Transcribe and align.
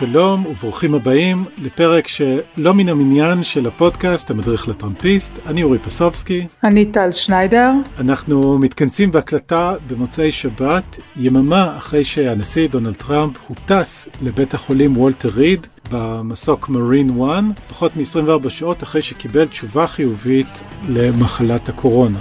שלום 0.00 0.46
וברוכים 0.46 0.94
הבאים 0.94 1.44
לפרק 1.58 2.08
שלא 2.08 2.74
מן 2.74 2.88
המניין 2.88 3.44
של 3.44 3.66
הפודקאסט 3.66 4.30
המדריך 4.30 4.68
לטראמפיסט. 4.68 5.38
אני 5.46 5.62
אורי 5.62 5.78
פסובסקי. 5.78 6.46
אני 6.64 6.84
טל 6.84 7.12
שניידר. 7.12 7.72
אנחנו 7.98 8.58
מתכנסים 8.58 9.12
בהקלטה 9.12 9.74
במוצאי 9.88 10.32
שבת, 10.32 10.98
יממה 11.16 11.76
אחרי 11.76 12.04
שהנשיא 12.04 12.68
דונלד 12.68 12.94
טראמפ 12.94 13.36
הוטס 13.48 14.08
לבית 14.22 14.54
החולים 14.54 14.96
וולטר 14.96 15.28
ריד 15.28 15.66
במסוק 15.90 16.68
מרין 16.68 17.20
1, 17.20 17.44
פחות 17.68 17.92
מ-24 17.96 18.48
שעות 18.48 18.82
אחרי 18.82 19.02
שקיבל 19.02 19.46
תשובה 19.46 19.86
חיובית 19.86 20.62
למחלת 20.88 21.68
הקורונה. 21.68 22.18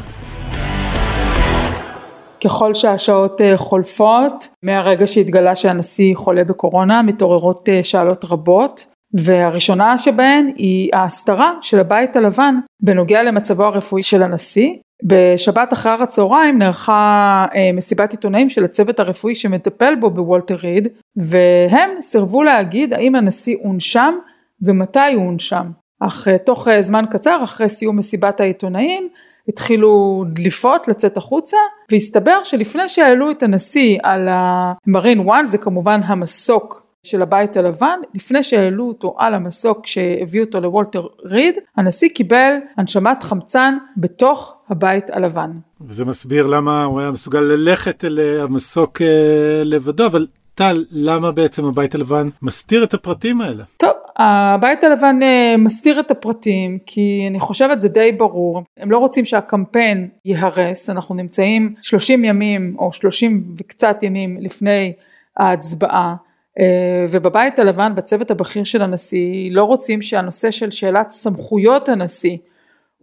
ככל 2.43 2.73
שהשעות 2.73 3.41
אה, 3.41 3.57
חולפות, 3.57 4.47
מהרגע 4.63 5.07
שהתגלה 5.07 5.55
שהנשיא 5.55 6.15
חולה 6.15 6.43
בקורונה, 6.43 7.01
מתעוררות 7.01 7.69
אה, 7.69 7.83
שאלות 7.83 8.25
רבות, 8.25 8.85
והראשונה 9.13 9.97
שבהן 9.97 10.51
היא 10.55 10.89
ההסתרה 10.93 11.51
של 11.61 11.79
הבית 11.79 12.15
הלבן 12.15 12.55
בנוגע 12.83 13.23
למצבו 13.23 13.63
הרפואי 13.63 14.01
של 14.01 14.23
הנשיא. 14.23 14.73
בשבת 15.03 15.73
אחר 15.73 16.03
הצהריים 16.03 16.57
נערכה 16.57 17.45
אה, 17.55 17.69
מסיבת 17.73 18.11
עיתונאים 18.11 18.49
של 18.49 18.63
הצוות 18.63 18.99
הרפואי 18.99 19.35
שמטפל 19.35 19.95
בו 19.95 20.09
בוולטר 20.09 20.55
ריד, 20.55 20.87
והם 21.17 21.89
סירבו 22.01 22.43
להגיד 22.43 22.93
האם 22.93 23.15
הנשיא 23.15 23.57
הונשם 23.61 24.13
ומתי 24.61 25.13
הוא 25.13 25.25
הונשם. 25.25 25.71
אך 25.99 26.27
תוך 26.45 26.67
זמן 26.81 27.05
קצר 27.11 27.43
אחרי 27.43 27.69
סיום 27.69 27.97
מסיבת 27.97 28.39
העיתונאים 28.39 29.09
התחילו 29.49 30.23
דליפות 30.27 30.87
לצאת 30.87 31.17
החוצה 31.17 31.57
והסתבר 31.91 32.43
שלפני 32.43 32.89
שהעלו 32.89 33.31
את 33.31 33.43
הנשיא 33.43 33.97
על 34.03 34.27
המרין 34.29 35.29
1 35.29 35.45
זה 35.45 35.57
כמובן 35.57 36.01
המסוק 36.03 36.89
של 37.03 37.21
הבית 37.21 37.57
הלבן, 37.57 37.99
לפני 38.15 38.43
שהעלו 38.43 38.87
אותו 38.87 39.15
על 39.17 39.33
המסוק 39.33 39.87
שהביאו 39.87 40.45
אותו 40.45 40.59
לוולטר 40.59 41.07
ריד, 41.25 41.55
הנשיא 41.77 42.09
קיבל 42.09 42.53
הנשמת 42.77 43.23
חמצן 43.23 43.77
בתוך 43.97 44.53
הבית 44.69 45.09
הלבן. 45.09 45.51
וזה 45.81 46.05
מסביר 46.05 46.47
למה 46.47 46.83
הוא 46.83 46.99
היה 46.99 47.11
מסוגל 47.11 47.39
ללכת 47.39 48.05
אל 48.05 48.19
המסוק 48.41 49.01
אה, 49.01 49.61
לבדו, 49.65 50.05
אבל 50.05 50.27
טל, 50.59 50.85
למה 50.91 51.31
בעצם 51.31 51.65
הבית 51.65 51.95
הלבן 51.95 52.29
מסתיר 52.41 52.83
את 52.83 52.93
הפרטים 52.93 53.41
האלה? 53.41 53.63
טוב, 53.77 53.91
הבית 54.17 54.83
הלבן 54.83 55.19
אה, 55.23 55.55
מסתיר 55.57 55.99
את 55.99 56.11
הפרטים 56.11 56.77
כי 56.85 57.25
אני 57.29 57.39
חושבת 57.39 57.81
זה 57.81 57.89
די 57.89 58.11
ברור. 58.11 58.63
הם 58.77 58.91
לא 58.91 58.97
רוצים 58.97 59.25
שהקמפיין 59.25 60.09
ייהרס, 60.25 60.89
אנחנו 60.89 61.15
נמצאים 61.15 61.75
30 61.81 62.25
ימים 62.25 62.75
או 62.79 62.93
30 62.93 63.39
וקצת 63.57 63.97
ימים 64.01 64.37
לפני 64.39 64.93
ההצבעה. 65.37 66.15
אה, 66.59 67.05
ובבית 67.11 67.59
הלבן, 67.59 67.95
בצוות 67.95 68.31
הבכיר 68.31 68.63
של 68.63 68.81
הנשיא, 68.81 69.51
לא 69.51 69.63
רוצים 69.63 70.01
שהנושא 70.01 70.51
של 70.51 70.71
שאלת 70.71 71.11
סמכויות 71.11 71.89
הנשיא 71.89 72.37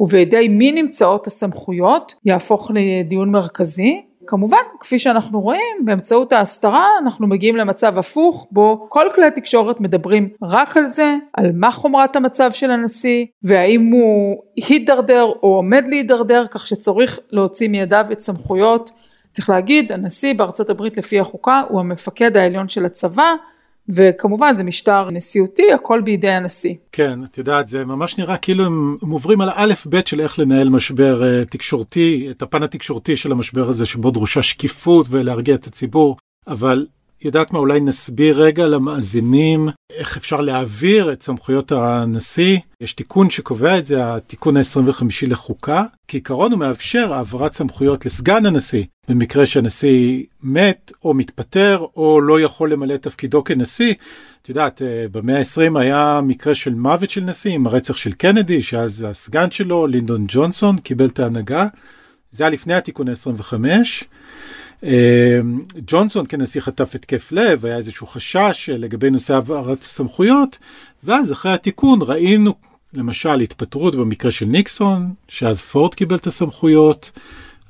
ובידי 0.00 0.48
מי 0.48 0.72
נמצאות 0.72 1.27
הסמכויות 1.27 2.14
יהפוך 2.24 2.70
לדיון 2.74 3.30
מרכזי 3.30 4.02
כמובן, 4.27 4.56
כפי 4.80 4.98
שאנחנו 4.98 5.41
רואים, 5.41 5.77
באמצעות 5.84 6.32
ההסתרה 6.32 6.86
אנחנו 7.02 7.27
מגיעים 7.27 7.56
למצב 7.56 7.98
הפוך, 7.98 8.46
בו 8.50 8.86
כל 8.88 9.06
כלי 9.14 9.27
התקשורת 9.27 9.80
מדברים 9.80 10.28
רק 10.42 10.77
על 10.77 10.86
זה, 10.86 11.14
על 11.33 11.50
מה 11.55 11.70
חומרת 11.70 12.16
המצב 12.16 12.52
של 12.52 12.70
הנשיא, 12.70 13.27
והאם 13.42 13.91
הוא 13.92 14.42
הידרדר 14.56 15.24
או 15.42 15.55
עומד 15.56 15.88
להידרדר, 15.88 16.46
כך 16.50 16.66
שצריך 16.66 17.20
להוציא 17.30 17.68
מידיו 17.68 18.06
את 18.12 18.20
סמכויות. 18.20 18.91
צריך 19.30 19.50
להגיד, 19.50 19.92
הנשיא 19.92 20.34
בארצות 20.34 20.70
הברית 20.70 20.96
לפי 20.96 21.20
החוקה 21.20 21.62
הוא 21.68 21.80
המפקד 21.80 22.36
העליון 22.36 22.68
של 22.68 22.86
הצבא, 22.86 23.33
וכמובן 23.89 24.56
זה 24.56 24.65
משטר 24.65 25.11
נשיאותי, 25.11 25.73
הכל 25.73 26.01
בידי 26.01 26.31
הנשיא. 26.31 26.75
כן, 26.92 27.25
את 27.25 27.39
יודעת, 27.39 27.69
זה 27.69 27.84
ממש 27.84 28.19
נראה 28.19 28.37
כאילו 28.37 28.65
הם, 28.65 28.97
הם 29.03 29.11
עוברים 29.11 29.41
על 29.41 29.48
האלף 29.48 29.87
בית 29.87 30.06
של 30.06 30.20
איך 30.20 30.39
לנהל 30.39 30.69
משבר 30.69 31.23
uh, 31.23 31.48
תקשורתי, 31.51 32.29
את 32.30 32.42
הפן 32.42 32.63
התקשורתי 32.63 33.17
של 33.17 33.33
המשבר 33.33 33.69
הזה, 33.69 33.86
שבו 33.86 34.11
דרושה 34.11 34.42
שקיפות 34.42 35.07
ולהרגיע 35.11 35.55
את 35.55 35.67
הציבור, 35.67 36.17
אבל 36.46 36.86
יודעת 37.24 37.52
מה, 37.52 37.58
אולי 37.58 37.80
נסביר 37.80 38.42
רגע 38.42 38.66
למאזינים 38.66 39.68
איך 39.92 40.16
אפשר 40.16 40.40
להעביר 40.40 41.12
את 41.12 41.22
סמכויות 41.22 41.72
הנשיא. 41.72 42.58
יש 42.80 42.92
תיקון 42.92 43.30
שקובע 43.30 43.78
את 43.78 43.84
זה, 43.84 44.14
התיקון 44.14 44.56
ה-25 44.56 45.04
לחוקה. 45.27 45.84
כעיקרון 46.08 46.52
הוא 46.52 46.60
מאפשר 46.60 47.14
העברת 47.14 47.52
סמכויות 47.52 48.06
לסגן 48.06 48.46
הנשיא, 48.46 48.84
במקרה 49.08 49.46
שהנשיא 49.46 50.24
מת 50.42 50.92
או 51.04 51.14
מתפטר 51.14 51.84
או 51.96 52.20
לא 52.20 52.40
יכול 52.40 52.72
למלא 52.72 52.94
את 52.94 53.02
תפקידו 53.02 53.44
כנשיא. 53.44 53.94
את 54.42 54.48
יודעת, 54.48 54.83
אה, 54.83 55.06
במאה 55.12 55.38
ה-20 55.38 55.78
היה 55.78 56.20
מקרה 56.22 56.54
של 56.54 56.74
מוות 56.74 57.10
של 57.10 57.20
נשיא 57.20 57.54
עם 57.54 57.66
הרצח 57.66 57.96
של 57.96 58.12
קנדי, 58.12 58.62
שאז 58.62 59.06
הסגן 59.08 59.50
שלו, 59.50 59.86
לינדון 59.86 60.24
ג'ונסון, 60.28 60.78
קיבל 60.78 61.06
את 61.06 61.18
ההנהגה. 61.18 61.66
זה 62.30 62.44
היה 62.44 62.50
לפני 62.50 62.74
התיקון 62.74 63.08
ה-25. 63.08 63.54
אמ, 64.83 64.89
ג'ונסון 65.87 66.27
כנשיא 66.29 66.61
חטף 66.61 66.95
התקף 66.95 67.33
לב, 67.33 67.67
היה 67.67 67.77
איזשהו 67.77 68.07
חשש 68.07 68.70
לגבי 68.73 69.11
נושא 69.11 69.35
העברת 69.35 69.83
הסמכויות, 69.83 70.59
ואז 71.05 71.33
אחרי 71.33 71.53
התיקון 71.53 71.98
ראינו 72.03 72.55
למשל 72.95 73.41
התפטרות 73.41 73.97
במקרה 73.97 74.31
של 74.31 74.47
ניקסון, 74.47 75.13
שאז 75.29 75.63
פורד 75.63 75.95
קיבל 75.95 76.17
את 76.17 76.27
הסמכויות. 76.27 77.13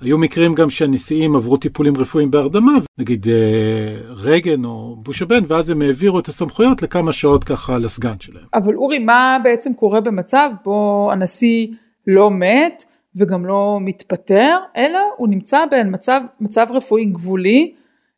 היו 0.01 0.19
מקרים 0.19 0.55
גם 0.55 0.71
שהנשיאים 0.71 1.37
עברו 1.37 1.57
טיפולים 1.57 1.97
רפואיים 1.97 2.31
בהרדמה, 2.31 2.73
נגיד 2.99 3.29
אה, 3.29 4.13
רייגן 4.15 4.65
או 4.65 4.97
בוש 5.03 5.23
הבן, 5.23 5.45
ואז 5.47 5.71
הם 5.71 5.83
העבירו 5.83 6.19
את 6.19 6.29
הסמכויות 6.29 6.83
לכמה 6.83 7.13
שעות 7.13 7.45
ככה 7.45 7.79
לסגן 7.79 8.15
שלהם. 8.21 8.45
אבל 8.55 8.75
אורי, 8.75 8.99
מה 8.99 9.39
בעצם 9.45 9.75
קורה 9.75 10.01
במצב 10.01 10.51
בו 10.65 11.09
הנשיא 11.13 11.67
לא 12.07 12.31
מת, 12.31 12.85
וגם 13.19 13.47
לא 13.47 13.79
מתפטר, 13.81 14.59
אלא 14.77 14.99
הוא 15.17 15.29
נמצא 15.29 15.65
במצב 15.71 16.21
מצב 16.41 16.67
רפואי 16.71 17.05
גבולי, 17.05 17.75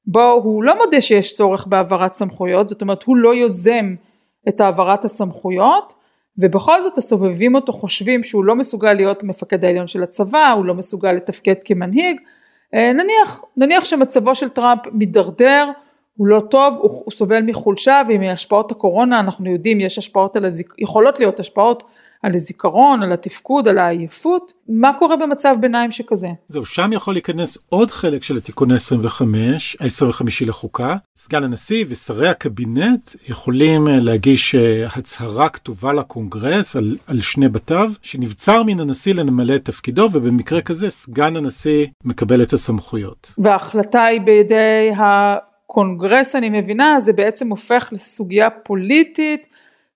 בו 0.06 0.30
הוא 0.30 0.62
לא 0.62 0.78
מודה 0.78 1.00
שיש 1.00 1.34
צורך 1.34 1.66
בהעברת 1.66 2.14
סמכויות, 2.14 2.68
זאת 2.68 2.82
אומרת 2.82 3.02
הוא 3.02 3.16
לא 3.16 3.34
יוזם 3.34 3.94
את 4.48 4.60
העברת 4.60 5.04
הסמכויות, 5.04 5.94
ובכל 6.38 6.82
זאת 6.82 6.98
הסובבים 6.98 7.54
אותו 7.54 7.72
חושבים 7.72 8.24
שהוא 8.24 8.44
לא 8.44 8.56
מסוגל 8.56 8.92
להיות 8.92 9.22
מפקד 9.22 9.64
העליון 9.64 9.86
של 9.86 10.02
הצבא, 10.02 10.50
הוא 10.50 10.64
לא 10.64 10.74
מסוגל 10.74 11.12
לתפקד 11.12 11.54
כמנהיג, 11.64 12.16
אה, 12.74 12.92
נניח, 12.92 13.42
נניח 13.56 13.84
שמצבו 13.84 14.34
של 14.34 14.48
טראמפ 14.48 14.80
מידרדר, 14.92 15.70
הוא 16.16 16.26
לא 16.26 16.40
טוב, 16.40 16.74
הוא, 16.74 16.90
הוא 17.04 17.12
סובל 17.12 17.42
מחולשה 17.42 18.02
ומהשפעות 18.08 18.72
הקורונה, 18.72 19.20
אנחנו 19.20 19.52
יודעים 19.52 19.80
יש 19.80 19.98
השפעות 19.98 20.36
על 20.36 20.44
הזיק, 20.44 20.74
יכולות 20.78 21.20
להיות 21.20 21.40
השפעות 21.40 21.82
על 22.22 22.34
הזיכרון, 22.34 23.02
על 23.02 23.12
התפקוד, 23.12 23.68
על 23.68 23.78
העייפות, 23.78 24.52
מה 24.68 24.92
קורה 24.98 25.16
במצב 25.16 25.54
ביניים 25.60 25.92
שכזה? 25.92 26.28
זהו, 26.48 26.64
שם 26.64 26.90
יכול 26.92 27.14
להיכנס 27.14 27.58
עוד 27.68 27.90
חלק 27.90 28.22
של 28.22 28.36
התיקון 28.36 28.70
ה-25, 28.70 29.22
ה-25 29.80 30.46
לחוקה. 30.46 30.96
סגן 31.16 31.44
הנשיא 31.44 31.84
ושרי 31.88 32.28
הקבינט 32.28 33.10
יכולים 33.28 33.88
אה, 33.88 34.00
להגיש 34.00 34.54
אה, 34.54 34.86
הצהרה 34.96 35.48
כתובה 35.48 35.92
לקונגרס 35.92 36.76
על, 36.76 36.96
על 37.06 37.20
שני 37.20 37.48
בתיו, 37.48 37.90
שנבצר 38.02 38.62
מן 38.62 38.80
הנשיא 38.80 39.14
למלא 39.14 39.54
את 39.54 39.64
תפקידו, 39.64 40.08
ובמקרה 40.12 40.60
כזה 40.60 40.90
סגן 40.90 41.36
הנשיא 41.36 41.86
מקבל 42.04 42.42
את 42.42 42.52
הסמכויות. 42.52 43.32
וההחלטה 43.38 44.04
היא 44.04 44.20
בידי 44.20 44.90
הקונגרס, 44.96 46.36
אני 46.36 46.60
מבינה, 46.60 47.00
זה 47.00 47.12
בעצם 47.12 47.50
הופך 47.50 47.88
לסוגיה 47.92 48.50
פוליטית. 48.50 49.46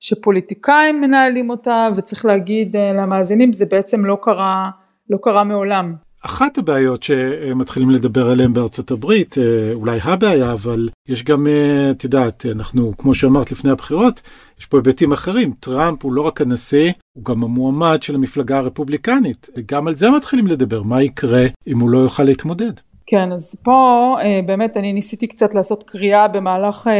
שפוליטיקאים 0.02 1.00
מנהלים 1.00 1.50
אותה 1.50 1.88
וצריך 1.96 2.24
להגיד 2.24 2.76
אה, 2.76 2.92
למאזינים 2.92 3.52
זה 3.52 3.66
בעצם 3.70 4.04
לא 4.04 4.18
קרה, 4.22 4.70
לא 5.10 5.18
קרה 5.22 5.44
מעולם. 5.44 5.94
אחת 6.22 6.58
הבעיות 6.58 7.02
שמתחילים 7.02 7.90
לדבר 7.90 8.30
עליהן 8.30 8.52
בארצות 8.52 8.90
הברית, 8.90 9.38
אה, 9.38 9.72
אולי 9.74 9.98
הבעיה, 10.02 10.52
אבל 10.52 10.88
יש 11.08 11.24
גם, 11.24 11.46
אה, 11.46 11.90
את 11.90 12.04
יודעת, 12.04 12.46
אנחנו, 12.56 12.92
כמו 12.98 13.14
שאמרת 13.14 13.52
לפני 13.52 13.70
הבחירות, 13.70 14.22
יש 14.60 14.66
פה 14.66 14.76
היבטים 14.76 15.12
אחרים. 15.12 15.52
טראמפ 15.60 16.04
הוא 16.04 16.12
לא 16.12 16.22
רק 16.22 16.40
הנשיא, 16.40 16.92
הוא 17.16 17.24
גם 17.24 17.44
המועמד 17.44 18.02
של 18.02 18.14
המפלגה 18.14 18.58
הרפובליקנית. 18.58 19.48
וגם 19.56 19.88
על 19.88 19.96
זה 19.96 20.10
מתחילים 20.10 20.46
לדבר, 20.46 20.82
מה 20.82 21.02
יקרה 21.02 21.44
אם 21.66 21.80
הוא 21.80 21.90
לא 21.90 21.98
יוכל 21.98 22.22
להתמודד. 22.22 22.72
כן, 23.06 23.32
אז 23.32 23.56
פה 23.62 24.16
באמת 24.46 24.76
אני 24.76 24.92
ניסיתי 24.92 25.26
קצת 25.26 25.54
לעשות 25.54 25.82
קריאה 25.82 26.28
במהלך 26.28 26.90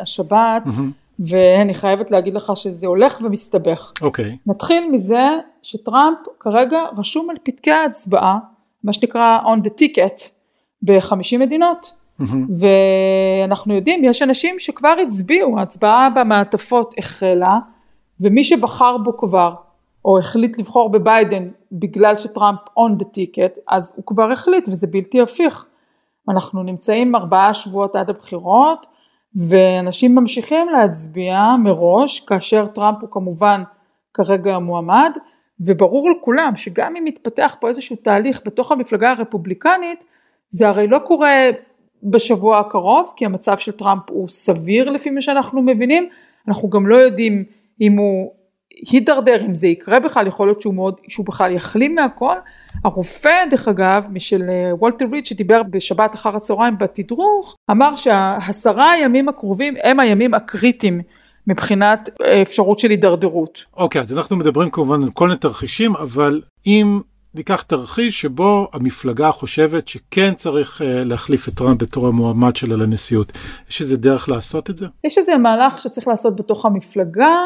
השבת. 0.00 0.62
Mm-hmm. 0.66 1.00
ואני 1.20 1.74
חייבת 1.74 2.10
להגיד 2.10 2.34
לך 2.34 2.52
שזה 2.54 2.86
הולך 2.86 3.20
ומסתבך. 3.24 3.92
אוקיי. 4.02 4.24
Okay. 4.24 4.50
נתחיל 4.50 4.90
מזה 4.92 5.28
שטראמפ 5.62 6.18
כרגע 6.40 6.78
רשום 6.96 7.30
על 7.30 7.36
פתקי 7.42 7.70
ההצבעה, 7.70 8.38
מה 8.84 8.92
שנקרא 8.92 9.38
on 9.44 9.66
the 9.66 9.70
ticket, 9.70 10.28
ב-50 10.82 11.38
מדינות. 11.38 11.92
Mm-hmm. 12.20 12.24
ואנחנו 12.60 13.74
יודעים, 13.74 14.04
יש 14.04 14.22
אנשים 14.22 14.58
שכבר 14.58 14.94
הצביעו, 15.02 15.58
ההצבעה 15.58 16.08
במעטפות 16.10 16.94
החלה, 16.98 17.58
ומי 18.20 18.44
שבחר 18.44 18.96
בו 18.98 19.16
כבר, 19.16 19.54
או 20.04 20.18
החליט 20.18 20.58
לבחור 20.58 20.90
בביידן 20.90 21.48
בגלל 21.72 22.16
שטראמפ 22.16 22.58
on 22.78 23.02
the 23.02 23.06
ticket, 23.06 23.60
אז 23.68 23.92
הוא 23.96 24.06
כבר 24.06 24.30
החליט 24.30 24.68
וזה 24.68 24.86
בלתי 24.86 25.20
הפיך. 25.20 25.66
אנחנו 26.28 26.62
נמצאים 26.62 27.14
ארבעה 27.14 27.54
שבועות 27.54 27.96
עד 27.96 28.10
הבחירות, 28.10 28.86
ואנשים 29.34 30.14
ממשיכים 30.14 30.68
להצביע 30.68 31.40
מראש, 31.64 32.20
כאשר 32.20 32.66
טראמפ 32.66 32.98
הוא 33.00 33.10
כמובן 33.10 33.62
כרגע 34.14 34.54
המועמד, 34.54 35.12
וברור 35.60 36.10
לכולם 36.10 36.52
שגם 36.56 36.96
אם 36.96 37.06
יתפתח 37.06 37.56
פה 37.60 37.68
איזשהו 37.68 37.96
תהליך 37.96 38.40
בתוך 38.46 38.72
המפלגה 38.72 39.10
הרפובליקנית, 39.10 40.04
זה 40.50 40.68
הרי 40.68 40.86
לא 40.86 40.98
קורה 40.98 41.50
בשבוע 42.02 42.58
הקרוב, 42.58 43.12
כי 43.16 43.26
המצב 43.26 43.58
של 43.58 43.72
טראמפ 43.72 44.02
הוא 44.10 44.28
סביר 44.28 44.90
לפי 44.90 45.10
מה 45.10 45.20
שאנחנו 45.20 45.62
מבינים, 45.62 46.08
אנחנו 46.48 46.68
גם 46.68 46.86
לא 46.86 46.96
יודעים 46.96 47.44
אם 47.80 47.98
הוא 47.98 48.32
הידרדר, 48.90 49.46
אם 49.46 49.54
זה 49.54 49.66
יקרה 49.66 50.00
בכלל, 50.00 50.26
יכול 50.26 50.46
להיות 50.46 50.60
שהוא 50.60 50.74
מאוד, 50.74 51.00
שהוא 51.08 51.26
בכלל 51.26 51.52
יחלים 51.52 51.94
מהכל. 51.94 52.36
הרופא, 52.84 53.44
דרך 53.50 53.68
אגב, 53.68 54.06
משל 54.12 54.42
אה, 54.48 54.76
וולטר 54.76 55.06
ריד, 55.12 55.26
שדיבר 55.26 55.62
בשבת 55.62 56.14
אחר 56.14 56.36
הצהריים 56.36 56.78
בתדרוך, 56.78 57.56
אמר 57.70 57.96
שהעשרה 57.96 58.90
הימים 58.90 59.28
הקרובים 59.28 59.74
הם 59.82 60.00
הימים 60.00 60.34
הקריטיים. 60.34 61.00
מבחינת 61.46 62.08
אה, 62.24 62.42
אפשרות 62.42 62.78
של 62.78 62.90
הידרדרות. 62.90 63.64
אוקיי, 63.76 64.00
okay, 64.00 64.02
אז 64.02 64.12
אנחנו 64.12 64.36
מדברים 64.36 64.70
כמובן 64.70 65.02
על 65.02 65.10
כל 65.10 65.26
מיני 65.26 65.38
תרחישים, 65.38 65.96
אבל 65.96 66.40
אם 66.66 67.00
ניקח 67.34 67.62
תרחיש 67.62 68.20
שבו 68.20 68.68
המפלגה 68.72 69.30
חושבת 69.30 69.88
שכן 69.88 70.34
צריך 70.34 70.80
uh, 70.80 70.84
להחליף 70.84 71.48
את 71.48 71.54
טראמפ 71.54 71.82
בתור 71.82 72.06
המועמד 72.06 72.56
שלה 72.56 72.76
לנשיאות. 72.76 73.32
יש 73.70 73.80
איזה 73.80 73.96
דרך 73.96 74.28
לעשות 74.28 74.70
את 74.70 74.76
זה? 74.76 74.86
יש 75.04 75.18
איזה 75.18 75.36
מהלך 75.36 75.80
שצריך 75.80 76.08
לעשות 76.08 76.36
בתוך 76.36 76.66
המפלגה, 76.66 77.36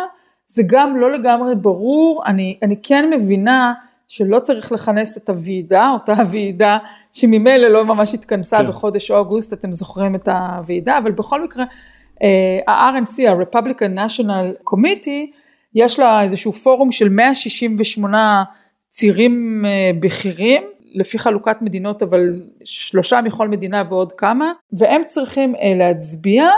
זה 0.47 0.63
גם 0.67 0.97
לא 0.97 1.11
לגמרי 1.11 1.55
ברור, 1.55 2.23
אני, 2.27 2.59
אני 2.63 2.77
כן 2.83 3.11
מבינה 3.11 3.73
שלא 4.09 4.39
צריך 4.39 4.73
לכנס 4.73 5.17
את 5.17 5.29
הוועידה, 5.29 5.91
אותה 5.91 6.15
הוועידה 6.15 6.79
שממילא 7.13 7.69
לא 7.69 7.85
ממש 7.85 8.15
התכנסה 8.15 8.59
כן. 8.59 8.69
בחודש 8.69 9.11
אוגוסט, 9.11 9.53
אתם 9.53 9.73
זוכרים 9.73 10.15
את 10.15 10.29
הוועידה, 10.29 10.99
אבל 10.99 11.13
בכל 11.13 11.45
מקרה, 11.45 11.65
uh, 11.65 12.71
ה-RNC, 12.71 13.29
ה-Republican 13.29 13.99
National 13.99 14.71
Committee, 14.71 15.35
יש 15.75 15.99
לה 15.99 16.23
איזשהו 16.23 16.53
פורום 16.53 16.93
של 16.93 17.09
168 17.09 18.45
צירים 18.91 19.65
אה, 19.67 19.91
בכירים, 20.01 20.63
לפי 20.95 21.19
חלוקת 21.19 21.63
מדינות 21.63 22.03
אבל 22.03 22.43
שלושה 22.65 23.21
מכל 23.21 23.49
מדינה 23.49 23.83
ועוד 23.89 24.13
כמה, 24.13 24.53
והם 24.73 25.03
צריכים 25.07 25.55
אה, 25.55 25.73
להצביע, 25.77 26.49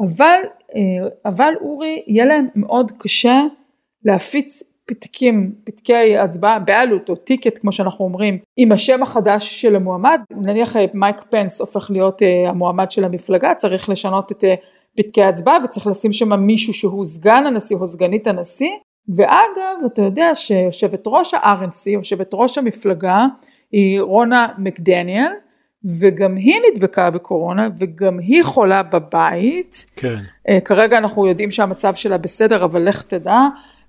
אבל, 0.00 0.40
אה, 0.76 1.08
אבל 1.24 1.54
אורי, 1.60 2.02
יהיה 2.06 2.24
להם 2.24 2.48
מאוד 2.54 2.92
קשה 2.98 3.42
להפיץ 4.04 4.62
פתקים, 4.86 5.52
פתקי 5.64 6.16
הצבעה 6.16 6.58
בעלות 6.58 7.08
או 7.08 7.16
טיקט 7.16 7.58
כמו 7.58 7.72
שאנחנו 7.72 8.04
אומרים 8.04 8.38
עם 8.56 8.72
השם 8.72 9.02
החדש 9.02 9.60
של 9.60 9.76
המועמד, 9.76 10.20
נניח 10.30 10.76
מייק 10.94 11.16
פנס 11.30 11.60
הופך 11.60 11.90
להיות 11.90 12.22
המועמד 12.46 12.90
של 12.90 13.04
המפלגה, 13.04 13.54
צריך 13.54 13.88
לשנות 13.88 14.32
את 14.32 14.44
פתקי 14.96 15.22
ההצבעה 15.22 15.58
וצריך 15.64 15.86
לשים 15.86 16.12
שם 16.12 16.40
מישהו 16.40 16.72
שהוא 16.74 17.04
סגן 17.04 17.46
הנשיא 17.46 17.76
או 17.76 17.86
סגנית 17.86 18.26
הנשיא. 18.26 18.70
ואגב, 19.16 19.84
אתה 19.86 20.02
יודע 20.02 20.34
שיושבת 20.34 21.02
ראש 21.06 21.34
ה-RNC, 21.34 21.90
יושבת 21.90 22.30
ראש 22.34 22.58
המפלגה, 22.58 23.26
היא 23.72 24.00
רונה 24.00 24.46
מקדניאל, 24.58 25.32
וגם 26.00 26.36
היא 26.36 26.60
נדבקה 26.70 27.10
בקורונה, 27.10 27.68
וגם 27.78 28.18
היא 28.18 28.44
חולה 28.44 28.82
בבית. 28.82 29.86
כן. 29.96 30.18
Uh, 30.48 30.60
כרגע 30.64 30.98
אנחנו 30.98 31.26
יודעים 31.26 31.50
שהמצב 31.50 31.94
שלה 31.94 32.18
בסדר, 32.18 32.64
אבל 32.64 32.82
לך 32.88 33.02
תדע. 33.02 33.40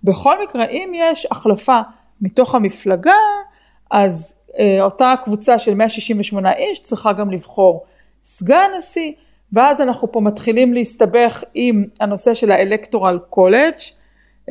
בכל 0.03 0.44
מקרה, 0.44 0.65
אם 0.65 0.91
יש 0.95 1.27
החלפה 1.31 1.79
מתוך 2.21 2.55
המפלגה, 2.55 3.11
אז 3.91 4.35
uh, 4.49 4.53
אותה 4.81 5.13
קבוצה 5.23 5.59
של 5.59 5.73
168 5.73 6.53
איש 6.53 6.79
צריכה 6.79 7.13
גם 7.13 7.31
לבחור 7.31 7.85
סגן 8.23 8.69
נשיא, 8.77 9.11
ואז 9.53 9.81
אנחנו 9.81 10.11
פה 10.11 10.21
מתחילים 10.21 10.73
להסתבך 10.73 11.44
עם 11.53 11.85
הנושא 11.99 12.33
של 12.33 12.51
האלקטורל 12.51 13.19
קולג'. 13.29 13.73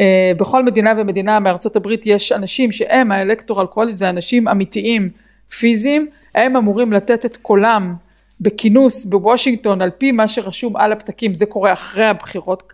אה, 0.01 0.33
בכל 0.37 0.65
מדינה 0.65 0.93
ומדינה 0.97 1.41
מארצות 1.41 1.77
הברית 1.77 2.07
יש 2.07 2.33
אנשים 2.33 2.73
שהם 2.73 3.13
האלקטורל 3.13 3.67
קולג' 3.67 3.97
זה 3.97 4.11
אנשים 4.11 4.49
אמיתיים 4.49 5.11
פיזיים 5.59 6.09
הם 6.37 6.57
אמורים 6.57 6.93
לתת 6.93 7.27
את 7.27 7.37
קולם 7.37 7.95
בכינוס 8.41 9.05
בוושינגטון 9.05 9.83
על 9.83 9.91
פי 9.91 10.13
מה 10.13 10.29
שרשום 10.29 10.77
על 10.77 10.93
הפתקים 10.93 11.35
זה 11.35 11.47
קורה 11.47 11.73
אחרי 11.73 12.07
הבחירות 12.07 12.73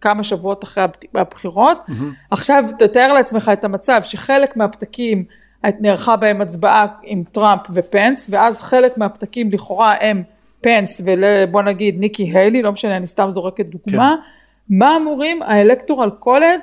כמה 0.00 0.24
שבועות 0.24 0.64
אחרי 0.64 0.84
הבחירות 1.14 1.78
mm-hmm. 1.88 1.92
עכשיו 2.30 2.64
תתאר 2.78 3.12
לעצמך 3.12 3.50
את 3.52 3.64
המצב 3.64 4.00
שחלק 4.04 4.56
מהפתקים 4.56 5.24
נערכה 5.64 6.16
בהם 6.16 6.40
הצבעה 6.40 6.86
עם 7.02 7.22
טראמפ 7.32 7.60
ופנס 7.74 8.28
ואז 8.32 8.60
חלק 8.60 8.98
מהפתקים 8.98 9.52
לכאורה 9.52 9.94
הם 10.00 10.22
פנס 10.60 11.00
ובוא 11.04 11.62
נגיד 11.62 12.00
ניקי 12.00 12.38
היילי 12.38 12.62
לא 12.62 12.72
משנה 12.72 12.96
אני 12.96 13.06
סתם 13.06 13.30
זורקת 13.30 13.66
דוגמה 13.66 14.14
כן. 14.16 14.76
מה 14.76 14.96
אמורים 14.96 15.42
ה 15.42 15.49
electoral 15.49 16.10
college 16.10 16.60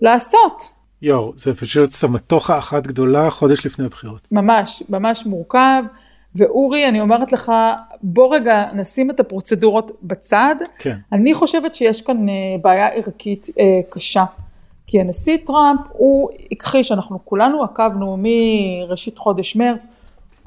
לעשות? 0.00 0.81
יואו, 1.02 1.32
זה 1.36 1.54
פשוט 1.54 1.90
סמטוחה 1.92 2.58
אחת 2.58 2.86
גדולה 2.86 3.30
חודש 3.30 3.66
לפני 3.66 3.84
הבחירות. 3.84 4.28
ממש, 4.32 4.82
ממש 4.88 5.26
מורכב. 5.26 5.82
ואורי, 6.34 6.88
אני 6.88 7.00
אומרת 7.00 7.32
לך, 7.32 7.52
בוא 8.02 8.34
רגע 8.34 8.64
נשים 8.74 9.10
את 9.10 9.20
הפרוצדורות 9.20 9.90
בצד. 10.02 10.56
כן. 10.78 10.96
אני 11.12 11.34
חושבת 11.34 11.74
שיש 11.74 12.02
כאן 12.02 12.28
אה, 12.28 12.34
בעיה 12.62 12.88
ערכית 12.88 13.46
אה, 13.58 13.80
קשה. 13.90 14.24
כי 14.86 15.00
הנשיא 15.00 15.38
טראמפ 15.46 15.80
הוא 15.92 16.30
הכחיש, 16.52 16.92
אנחנו 16.92 17.18
כולנו 17.24 17.64
עקבנו 17.64 18.16
מראשית 18.18 19.18
חודש 19.18 19.56
מרץ, 19.56 19.86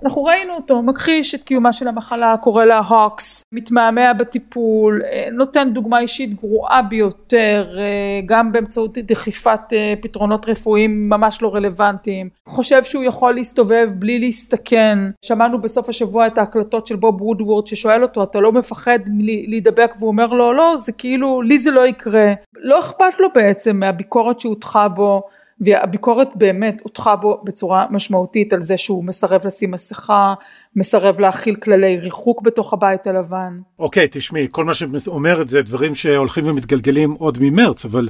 אנחנו 0.04 0.24
ראינו 0.24 0.54
אותו 0.54 0.82
מכחיש 0.82 1.36
את 1.36 1.44
קיומה 1.44 1.74
של 1.74 1.88
המחלה, 1.88 2.36
קורא 2.38 2.66
לה 2.66 2.80
הוקס, 2.80 3.44
מתמהמה 3.52 4.14
בטיפול, 4.14 5.02
אה, 5.06 5.28
נותן 5.32 5.70
דוגמה 5.74 6.00
אישית 6.00 6.34
גרועה 6.34 6.82
ביותר, 6.82 7.76
אה, 7.80 8.22
גם 8.26 8.52
באמצעות 8.52 8.98
דחיפת 8.98 9.60
אה, 9.74 9.94
פתרונות 10.02 10.50
רפואיים 10.50 11.10
ממש 11.10 11.42
לא 11.42 11.56
רלוונטיים, 11.56 12.30
חושב 12.48 12.84
שהוא 12.84 13.04
יכול 13.04 13.34
להסתובב 13.34 13.90
בלי 13.94 14.20
להסתכן, 14.20 15.00
שמענו 15.26 15.62
בסוף 15.62 15.90
השבוע 15.90 16.28
את 16.28 16.38
ההקלטות 16.38 16.88
של 16.88 16.96
בוב 16.96 17.22
וודוורד 17.22 17.68
ששואל 17.68 18.04
אותו 18.04 18.24
אתה 18.24 18.40
לא 18.40 18.52
מפחד 18.52 19.00
להידבק? 19.48 19.92
והוא 20.00 20.08
אומר 20.08 20.28
לו 20.28 20.54
לא 20.54 20.74
זה 20.78 20.92
כאילו 20.92 21.42
לי 21.42 21.60
זה 21.60 21.72
לא 21.72 21.88
יקרה, 21.88 22.34
לא 22.56 22.80
אכפת 22.80 23.20
לו 23.20 23.28
בעצם 23.36 23.80
מהביקורת 23.80 24.40
שהוטחה 24.40 24.88
בו 24.88 25.22
והביקורת 25.62 26.36
באמת 26.36 26.82
הוטחה 26.84 27.16
בו 27.16 27.42
בצורה 27.44 27.86
משמעותית 27.92 28.54
על 28.54 28.62
זה 28.62 28.78
שהוא 28.78 29.04
מסרב 29.04 29.42
לשים 29.48 29.72
מסכה, 29.72 30.34
מסרב 30.76 31.20
להכיל 31.20 31.56
כללי 31.56 31.98
ריחוק 31.98 32.42
בתוך 32.42 32.74
הבית 32.74 33.08
הלבן. 33.08 33.60
אוקיי, 33.80 34.06
okay, 34.06 34.08
תשמעי, 34.12 34.48
כל 34.52 34.66
מה 34.66 34.74
שאומרת 34.74 35.50
זה 35.50 35.62
דברים 35.62 35.96
שהולכים 35.96 36.48
ומתגלגלים 36.48 37.12
עוד 37.12 37.38
ממרץ, 37.42 37.86
אבל 37.86 38.10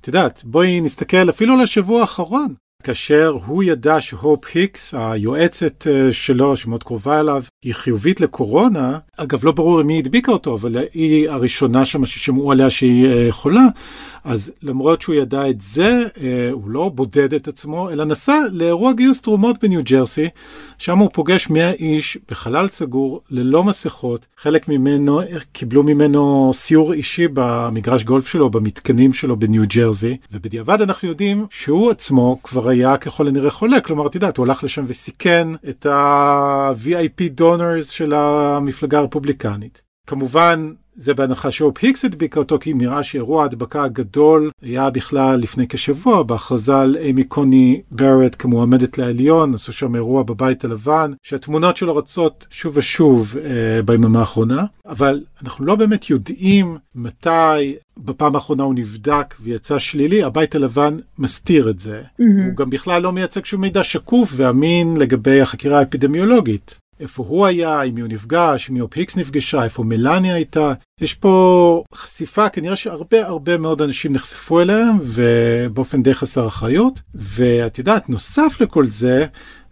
את 0.00 0.06
יודעת, 0.06 0.42
בואי 0.44 0.80
נסתכל 0.80 1.30
אפילו 1.30 1.54
על 1.54 1.60
השבוע 1.60 2.00
האחרון. 2.00 2.54
כאשר 2.82 3.38
הוא 3.46 3.62
ידע 3.62 4.00
שהופ 4.00 4.44
היקס, 4.54 4.94
היועצת 4.94 5.86
אה, 5.86 6.12
שלו, 6.12 6.56
שמאוד 6.56 6.82
קרובה 6.82 7.20
אליו, 7.20 7.42
היא 7.64 7.74
חיובית 7.74 8.20
לקורונה, 8.20 8.98
אגב 9.16 9.44
לא 9.44 9.52
ברור 9.52 9.80
היא 9.88 9.98
הדביקה 9.98 10.32
אותו, 10.32 10.54
אבל 10.54 10.76
היא 10.92 11.30
הראשונה 11.30 11.84
שם 11.84 12.06
ששמעו 12.06 12.52
עליה 12.52 12.70
שהיא 12.70 13.06
אה, 13.06 13.26
חולה, 13.30 13.66
אז 14.26 14.52
למרות 14.62 15.02
שהוא 15.02 15.14
ידע 15.14 15.50
את 15.50 15.60
זה, 15.60 16.04
אה, 16.20 16.48
הוא 16.52 16.70
לא 16.70 16.88
בודד 16.88 17.34
את 17.34 17.48
עצמו, 17.48 17.90
אלא 17.90 18.04
נסע 18.04 18.38
לאירוע 18.52 18.92
גיוס 18.92 19.20
תרומות 19.20 19.64
בניו 19.64 19.80
ג'רסי, 19.84 20.28
שם 20.78 20.98
הוא 20.98 21.10
פוגש 21.12 21.50
100 21.50 21.72
איש 21.72 22.18
בחלל 22.30 22.68
סגור, 22.68 23.20
ללא 23.30 23.64
מסכות, 23.64 24.26
חלק 24.36 24.68
ממנו, 24.68 25.20
קיבלו 25.52 25.82
ממנו 25.82 26.50
סיור 26.54 26.92
אישי 26.92 27.26
במגרש 27.32 28.04
גולף 28.04 28.26
שלו, 28.26 28.50
במתקנים 28.50 29.12
שלו 29.12 29.36
בניו 29.36 29.62
ג'רסי, 29.66 30.16
ובדיעבד 30.32 30.82
אנחנו 30.82 31.08
יודעים 31.08 31.46
שהוא 31.50 31.90
עצמו 31.90 32.38
כבר 32.42 32.68
היה 32.68 32.96
ככל 32.96 33.28
הנראה 33.28 33.50
חולה, 33.50 33.80
כלומר, 33.80 34.06
את 34.06 34.14
יודעת, 34.14 34.36
הוא 34.36 34.46
הלך 34.46 34.64
לשם 34.64 34.84
וסיכן 34.86 35.48
את 35.68 35.86
ה-VIP 35.86 37.40
donors 37.40 37.90
של 37.90 38.14
המפלגה 38.14 38.98
הרפובליקנית. 38.98 39.82
כמובן, 40.06 40.72
זה 40.96 41.14
בהנחה 41.14 41.50
שהופ 41.50 41.78
היקס 41.82 42.04
הדביקה 42.04 42.40
אותו, 42.40 42.58
כי 42.58 42.74
נראה 42.74 43.02
שאירוע 43.02 43.42
ההדבקה 43.42 43.82
הגדול 43.82 44.50
היה 44.62 44.90
בכלל 44.90 45.40
לפני 45.40 45.68
כשבוע, 45.68 46.22
בהכרזה 46.22 46.76
על 46.76 46.96
אימי 46.96 47.24
קוני 47.24 47.82
ברט 47.90 48.36
כמועמדת 48.38 48.98
לעליון, 48.98 49.54
עשו 49.54 49.72
שם 49.72 49.94
אירוע 49.94 50.22
בבית 50.22 50.64
הלבן, 50.64 51.12
שהתמונות 51.22 51.76
שלו 51.76 51.96
רצות 51.96 52.46
שוב 52.50 52.76
ושוב 52.76 53.36
אה, 53.44 53.82
ביממה 53.82 54.18
האחרונה, 54.18 54.64
אבל 54.86 55.24
אנחנו 55.42 55.64
לא 55.64 55.74
באמת 55.74 56.10
יודעים 56.10 56.78
מתי 56.94 57.76
בפעם 57.98 58.34
האחרונה 58.34 58.62
הוא 58.62 58.74
נבדק 58.74 59.34
ויצא 59.40 59.78
שלילי, 59.78 60.22
הבית 60.22 60.54
הלבן 60.54 60.96
מסתיר 61.18 61.70
את 61.70 61.80
זה. 61.80 62.02
Mm-hmm. 62.02 62.44
הוא 62.46 62.56
גם 62.56 62.70
בכלל 62.70 63.02
לא 63.02 63.12
מייצג 63.12 63.44
שום 63.44 63.60
מידע 63.60 63.82
שקוף 63.82 64.32
ואמין 64.36 64.96
לגבי 64.96 65.40
החקירה 65.40 65.78
האפידמיולוגית. 65.78 66.78
איפה 67.00 67.24
הוא 67.28 67.46
היה, 67.46 67.80
עם 67.80 67.94
מי 67.94 68.00
הוא 68.00 68.08
נפגש, 68.08 68.68
עם 68.68 68.74
מי 68.74 68.80
הופ 68.80 68.95
היקס 68.95 69.16
נפגשה, 69.16 69.64
איפה 69.64 69.84
מלניה 69.84 70.34
הייתה. 70.34 70.72
יש 71.00 71.14
פה 71.14 71.82
חשיפה, 71.94 72.48
כנראה 72.48 72.76
שהרבה 72.76 73.26
הרבה 73.26 73.58
מאוד 73.58 73.82
אנשים 73.82 74.12
נחשפו 74.12 74.60
אליהם, 74.60 74.98
ובאופן 75.02 76.02
די 76.02 76.14
חסר 76.14 76.46
אחריות. 76.46 77.00
ואת 77.14 77.78
יודעת, 77.78 78.08
נוסף 78.08 78.60
לכל 78.60 78.86
זה, 78.86 79.26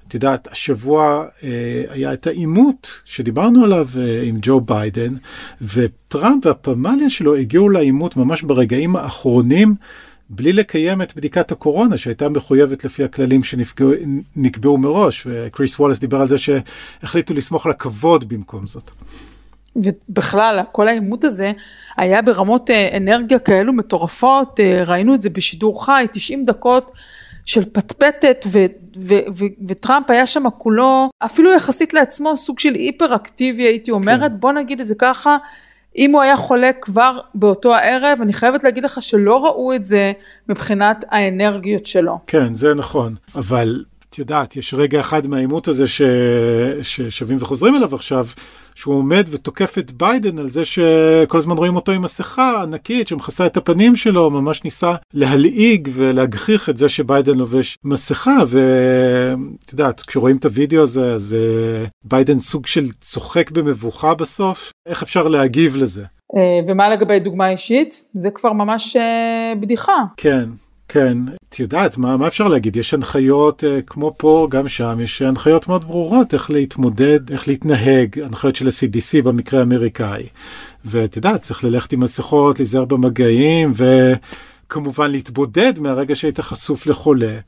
את 0.09 0.15
יודעת, 0.15 0.49
השבוע 0.53 1.25
אה, 1.43 1.85
היה 1.91 2.13
את 2.13 2.27
העימות 2.27 3.01
שדיברנו 3.05 3.65
עליו 3.65 3.89
אה, 3.99 4.23
עם 4.23 4.39
ג'ו 4.43 4.61
ביידן, 4.61 5.15
וטראמפ 5.61 6.47
והפמליה 6.47 7.11
שלו 7.11 7.37
הגיעו 7.37 7.69
לעימות 7.69 8.17
ממש 8.17 8.43
ברגעים 8.43 8.97
האחרונים. 8.97 9.75
בלי 10.31 10.53
לקיים 10.53 11.03
את 11.03 11.17
בדיקת 11.17 11.53
הקורונה 11.53 11.97
שהייתה 11.97 12.29
מחויבת 12.29 12.85
לפי 12.85 13.05
הכללים 13.05 13.43
שנקבעו 13.43 14.79
מראש, 14.79 15.27
וקריס 15.31 15.81
וולס 15.81 15.99
דיבר 15.99 16.21
על 16.21 16.29
זה 16.29 16.37
שהחליטו 16.39 17.35
לסמוך 17.35 17.67
על 17.67 17.73
הכבוד 17.73 18.29
במקום 18.29 18.67
זאת. 18.67 18.91
ובכלל, 19.77 20.61
כל 20.73 20.89
העימות 20.89 21.25
הזה 21.25 21.53
היה 21.97 22.23
ברמות 22.23 22.71
אה, 22.71 22.97
אנרגיה 22.97 23.39
כאלו 23.39 23.73
מטורפות, 23.73 24.61
אה, 24.61 24.83
ראינו 24.87 25.15
את 25.15 25.23
זה 25.23 25.31
בשידור 25.31 25.87
חי, 25.87 26.07
90 26.13 26.45
דקות 26.45 26.91
של 27.47 27.65
פטפטת, 27.73 28.45
ו, 28.47 28.59
ו, 28.97 29.15
ו, 29.35 29.45
וטראמפ 29.69 30.11
היה 30.11 30.27
שם 30.27 30.51
כולו, 30.59 31.11
אפילו 31.19 31.53
יחסית 31.53 31.95
לעצמו, 31.95 32.37
סוג 32.37 32.59
של 32.59 32.75
היפר 32.75 33.15
אקטיבי, 33.15 33.63
הייתי 33.63 33.91
אומרת, 33.91 34.33
כן. 34.33 34.41
בוא 34.41 34.53
נגיד 34.53 34.81
את 34.81 34.87
זה 34.87 34.95
ככה, 34.99 35.37
אם 35.97 36.13
הוא 36.13 36.23
היה 36.23 36.37
חולה 36.37 36.71
כבר 36.81 37.19
באותו 37.35 37.75
הערב, 37.75 38.19
אני 38.23 38.33
חייבת 38.33 38.65
להגיד 38.65 38.85
לך 38.85 39.03
שלא 39.03 39.45
ראו 39.45 39.75
את 39.75 39.85
זה 39.85 40.13
מבחינת 40.49 41.05
האנרגיות 41.11 41.87
שלו. 41.87 42.19
כן, 42.27 42.55
זה 42.55 42.75
נכון, 42.75 43.15
אבל 43.35 43.85
את 44.11 44.19
יודעת, 44.19 44.57
יש 44.57 44.75
רגע 44.75 45.01
אחד 45.01 45.27
מהעימות 45.27 45.69
הזה 45.69 45.87
ש... 45.89 46.03
ששבים 46.83 47.37
וחוזרים 47.41 47.77
אליו 47.77 47.95
עכשיו, 47.95 48.27
שהוא 48.75 48.95
עומד 48.95 49.25
ותוקף 49.31 49.79
את 49.79 49.93
ביידן 49.93 50.39
על 50.39 50.51
זה 50.51 50.65
שכל 50.65 51.39
הזמן 51.39 51.57
רואים 51.57 51.77
אותו 51.77 51.93
עם 51.93 52.03
מסכה 52.03 52.63
ענקית 52.63 53.09
שמכסה 53.09 53.47
את 53.47 53.57
הפנים 53.57 53.97
שלו, 53.97 54.31
ממש 54.31 54.65
ניסה 54.65 54.95
להלעיג 55.15 55.89
ולהגחיך 55.93 56.69
את 56.69 56.77
זה 56.77 56.89
שביידן 56.89 57.39
לובש 57.39 57.79
מסכה, 57.85 58.37
ואת 58.49 59.73
יודעת, 59.73 60.01
כשרואים 60.01 60.37
את 60.37 60.45
הוידאו 60.45 60.83
הזה, 60.83 61.15
אז 61.15 61.37
uh, 61.37 61.89
ביידן 62.05 62.39
סוג 62.39 62.67
של 62.67 62.91
צוחק 63.01 63.51
במבוכה 63.51 64.15
בסוף, 64.15 64.73
איך 64.87 65.03
אפשר 65.03 65.29
להגיב 65.29 65.77
לזה? 65.77 66.03
אה, 66.37 66.61
ומה 66.69 66.89
לגבי 66.89 67.21
דוגמה 67.21 67.49
אישית? 67.51 68.05
זה 68.15 68.31
כבר 68.31 68.53
ממש 68.53 68.97
uh, 68.97 69.61
בדיחה. 69.61 69.99
כן, 70.17 70.49
כן, 70.95 71.19
את 71.49 71.61
יודעת, 71.61 71.99
מה, 71.99 72.17
מה 72.17 72.27
אפשר 72.27 72.49
להגיד? 72.49 72.77
יש 72.77 72.95
הנחיות, 72.95 73.65
אה, 73.65 73.83
כמו 73.87 74.15
פה, 74.17 74.49
גם 74.51 74.69
שם, 74.69 75.01
יש 75.01 75.23
הנחיות 75.23 75.69
מאוד 75.69 75.85
ברורות 75.85 76.35
איך 76.35 76.51
להתמודד, 76.51 77.33
איך 77.33 77.49
להתנהג, 77.49 78.21
הנחיות 78.21 78.57
של 78.57 78.67
ה-CDC 78.67 79.23
במקרה 79.25 79.61
האמריקאי. 79.61 80.27
ואת 80.85 81.17
יודעת, 81.17 81.43
צריך 81.43 81.65
ללכת 81.65 81.93
עם 81.93 82.01
מסכות, 82.01 82.59
להיזהר 82.59 82.85
במגעים, 82.85 83.73
וכמובן 83.77 85.11
להתבודד 85.11 85.79
מהרגע 85.79 86.15
שהיית 86.15 86.41
חשוף 86.41 86.87
לחולה. 86.87 87.39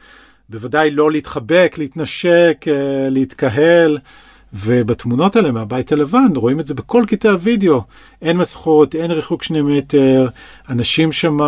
בוודאי 0.48 0.90
לא 0.90 1.10
להתחבק, 1.10 1.74
להתנשק, 1.78 2.64
אה, 2.68 3.10
להתקהל. 3.10 3.98
ובתמונות 4.54 5.36
האלה 5.36 5.52
מהבית 5.52 5.92
הלבן 5.92 6.36
רואים 6.36 6.60
את 6.60 6.66
זה 6.66 6.74
בכל 6.74 7.04
קטעי 7.06 7.30
הוידאו. 7.30 7.82
אין 8.22 8.36
מסכות, 8.36 8.94
אין 8.94 9.10
ריחוק 9.10 9.42
שני 9.42 9.62
מטר, 9.62 10.28
אנשים 10.68 11.12
שם, 11.12 11.38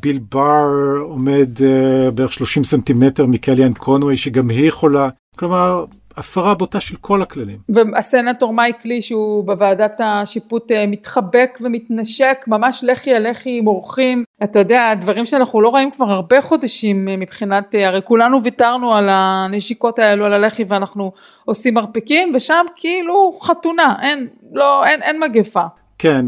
ביל 0.00 0.18
בר 0.30 0.66
עומד 1.00 1.48
uh, 1.56 2.10
בערך 2.10 2.32
30 2.32 2.64
סנטימטר 2.64 3.26
מקליאן 3.26 3.72
קונווי 3.72 4.16
שגם 4.16 4.50
היא 4.50 4.70
חולה. 4.70 5.08
כלומר, 5.36 5.84
הפרה 6.16 6.54
בוטה 6.54 6.80
של 6.80 6.96
כל 6.96 7.22
הכללים. 7.22 7.58
והסנטור 7.68 8.52
מייק 8.52 8.84
לי 8.84 9.02
שהוא 9.02 9.44
בוועדת 9.44 10.00
השיפוט 10.04 10.72
אה, 10.72 10.86
מתחבק 10.86 11.58
ומתנשק, 11.62 12.44
ממש 12.46 12.84
לחי 12.86 13.10
על 13.10 13.30
לחי 13.30 13.58
עם 13.58 13.66
אורחים, 13.66 14.24
אתה 14.44 14.58
יודע, 14.58 14.94
דברים 14.94 15.24
שאנחנו 15.24 15.60
לא 15.60 15.68
רואים 15.68 15.90
כבר 15.90 16.10
הרבה 16.10 16.40
חודשים 16.40 17.08
אה, 17.08 17.16
מבחינת, 17.16 17.74
אה, 17.74 17.88
הרי 17.88 18.00
כולנו 18.04 18.44
ויתרנו 18.44 18.94
על 18.94 19.08
הנשיקות 19.08 19.98
האלו, 19.98 20.24
על 20.24 20.34
הלחי 20.34 20.64
ואנחנו 20.68 21.12
עושים 21.44 21.74
מרפקים, 21.74 22.30
ושם 22.34 22.64
כאילו 22.76 23.38
חתונה, 23.42 23.94
אין, 24.02 24.26
לא, 24.52 24.84
אין, 24.84 25.02
אין 25.02 25.20
מגפה. 25.20 25.64
כן, 25.98 26.26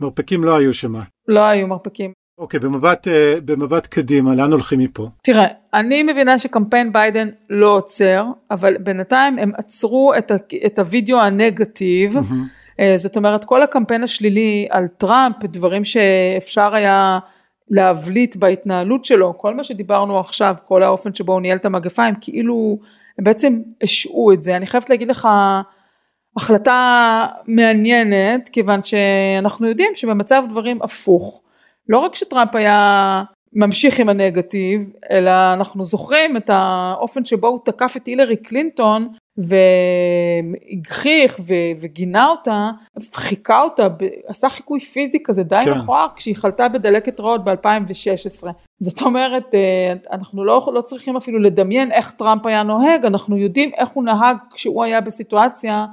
מרפקים 0.00 0.44
לא 0.44 0.56
היו 0.56 0.74
שם. 0.74 0.94
לא 1.28 1.40
היו 1.40 1.66
מרפקים. 1.66 2.19
אוקיי, 2.40 2.60
במבט, 2.60 3.06
uh, 3.06 3.40
במבט 3.44 3.86
קדימה, 3.86 4.34
לאן 4.34 4.52
הולכים 4.52 4.78
מפה? 4.78 5.08
תראה, 5.22 5.46
אני 5.74 6.02
מבינה 6.02 6.38
שקמפיין 6.38 6.92
ביידן 6.92 7.28
לא 7.50 7.76
עוצר, 7.76 8.24
אבל 8.50 8.76
בינתיים 8.78 9.38
הם 9.38 9.52
עצרו 9.58 10.12
את, 10.18 10.30
ה, 10.30 10.34
את 10.66 10.78
הוידאו 10.78 11.20
הנגטיב, 11.20 12.16
mm-hmm. 12.16 12.80
uh, 12.80 12.82
זאת 12.96 13.16
אומרת 13.16 13.44
כל 13.44 13.62
הקמפיין 13.62 14.02
השלילי 14.02 14.66
על 14.70 14.88
טראמפ, 14.88 15.36
דברים 15.44 15.84
שאפשר 15.84 16.74
היה 16.74 17.18
להבליט 17.70 18.36
בהתנהלות 18.36 19.04
שלו, 19.04 19.38
כל 19.38 19.54
מה 19.54 19.64
שדיברנו 19.64 20.18
עכשיו, 20.18 20.54
כל 20.68 20.82
האופן 20.82 21.14
שבו 21.14 21.32
הוא 21.32 21.40
ניהל 21.40 21.56
את 21.56 21.64
המגפה, 21.64 22.04
הם 22.04 22.14
כאילו, 22.20 22.78
הם 23.18 23.24
בעצם 23.24 23.60
השעו 23.82 24.32
את 24.32 24.42
זה. 24.42 24.56
אני 24.56 24.66
חייבת 24.66 24.90
להגיד 24.90 25.10
לך, 25.10 25.28
החלטה 26.36 27.26
מעניינת, 27.46 28.48
כיוון 28.48 28.80
שאנחנו 28.82 29.68
יודעים 29.68 29.92
שבמצב 29.94 30.42
דברים 30.48 30.78
הפוך, 30.82 31.40
לא 31.90 31.98
רק 31.98 32.14
שטראמפ 32.14 32.54
היה 32.54 33.22
ממשיך 33.52 34.00
עם 34.00 34.08
הנגטיב, 34.08 34.90
אלא 35.10 35.30
אנחנו 35.52 35.84
זוכרים 35.84 36.36
את 36.36 36.50
האופן 36.52 37.24
שבו 37.24 37.46
הוא 37.48 37.58
תקף 37.64 37.94
את 37.96 38.06
הילרי 38.06 38.36
קלינטון 38.36 39.08
והגחיך 40.72 41.40
וגינה 41.80 42.26
אותה, 42.26 42.70
חיכה 43.14 43.62
אותה, 43.62 43.86
עשה 44.26 44.48
חיקוי 44.48 44.80
פיזי 44.80 45.18
כזה 45.24 45.42
די 45.42 45.60
כן. 45.64 45.78
מכוער 45.78 46.06
כשהיא 46.16 46.36
חלתה 46.36 46.68
בדלקת 46.68 47.20
ריאות 47.20 47.44
ב-2016. 47.44 48.46
זאת 48.78 49.02
אומרת, 49.02 49.54
אה, 49.54 49.92
אנחנו 50.12 50.44
לא, 50.44 50.72
לא 50.74 50.80
צריכים 50.80 51.16
אפילו 51.16 51.38
לדמיין 51.38 51.92
איך 51.92 52.10
טראמפ 52.10 52.46
היה 52.46 52.62
נוהג, 52.62 53.06
אנחנו 53.06 53.38
יודעים 53.38 53.70
איך 53.76 53.88
הוא 53.88 54.04
נהג 54.04 54.36
כשהוא 54.54 54.84
היה 54.84 55.00
בסיטואציה 55.00 55.86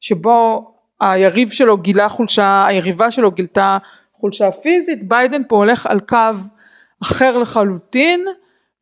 שבו 0.00 0.70
היריב 1.00 1.50
שלו 1.50 1.76
גילה 1.76 2.08
חולשה, 2.08 2.66
היריבה 2.66 3.10
שלו 3.10 3.30
גילתה 3.30 3.78
חולשה 4.20 4.50
פיזית, 4.50 5.08
ביידן 5.08 5.42
פה 5.48 5.56
הולך 5.56 5.86
על 5.86 6.00
קו 6.00 6.16
אחר 7.02 7.38
לחלוטין 7.38 8.24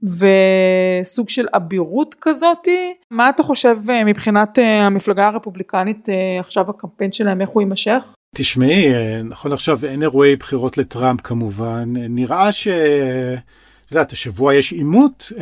וסוג 0.02 1.28
של 1.28 1.47
אבירות 1.57 2.14
כזאתי. 2.21 2.95
מה 3.11 3.28
אתה 3.28 3.42
חושב 3.42 3.76
אה, 3.90 4.04
מבחינת 4.04 4.59
אה, 4.59 4.87
המפלגה 4.87 5.26
הרפובליקנית 5.26 6.09
אה, 6.09 6.40
עכשיו 6.40 6.71
הקמפיין 6.71 7.12
שלהם, 7.12 7.40
איך 7.40 7.50
הוא 7.50 7.62
יימשך? 7.62 8.04
תשמעי, 8.37 8.87
נכון 9.25 9.52
עכשיו 9.52 9.78
אין 9.85 10.02
אירועי 10.02 10.37
בחירות 10.37 10.78
לטראמפ 10.78 11.21
כמובן, 11.21 11.92
נראה 11.95 12.52
ש... 12.52 12.68
את 12.68 13.92
יודעת, 13.92 14.12
השבוע 14.12 14.54
יש 14.54 14.73
עימות, 14.73 15.33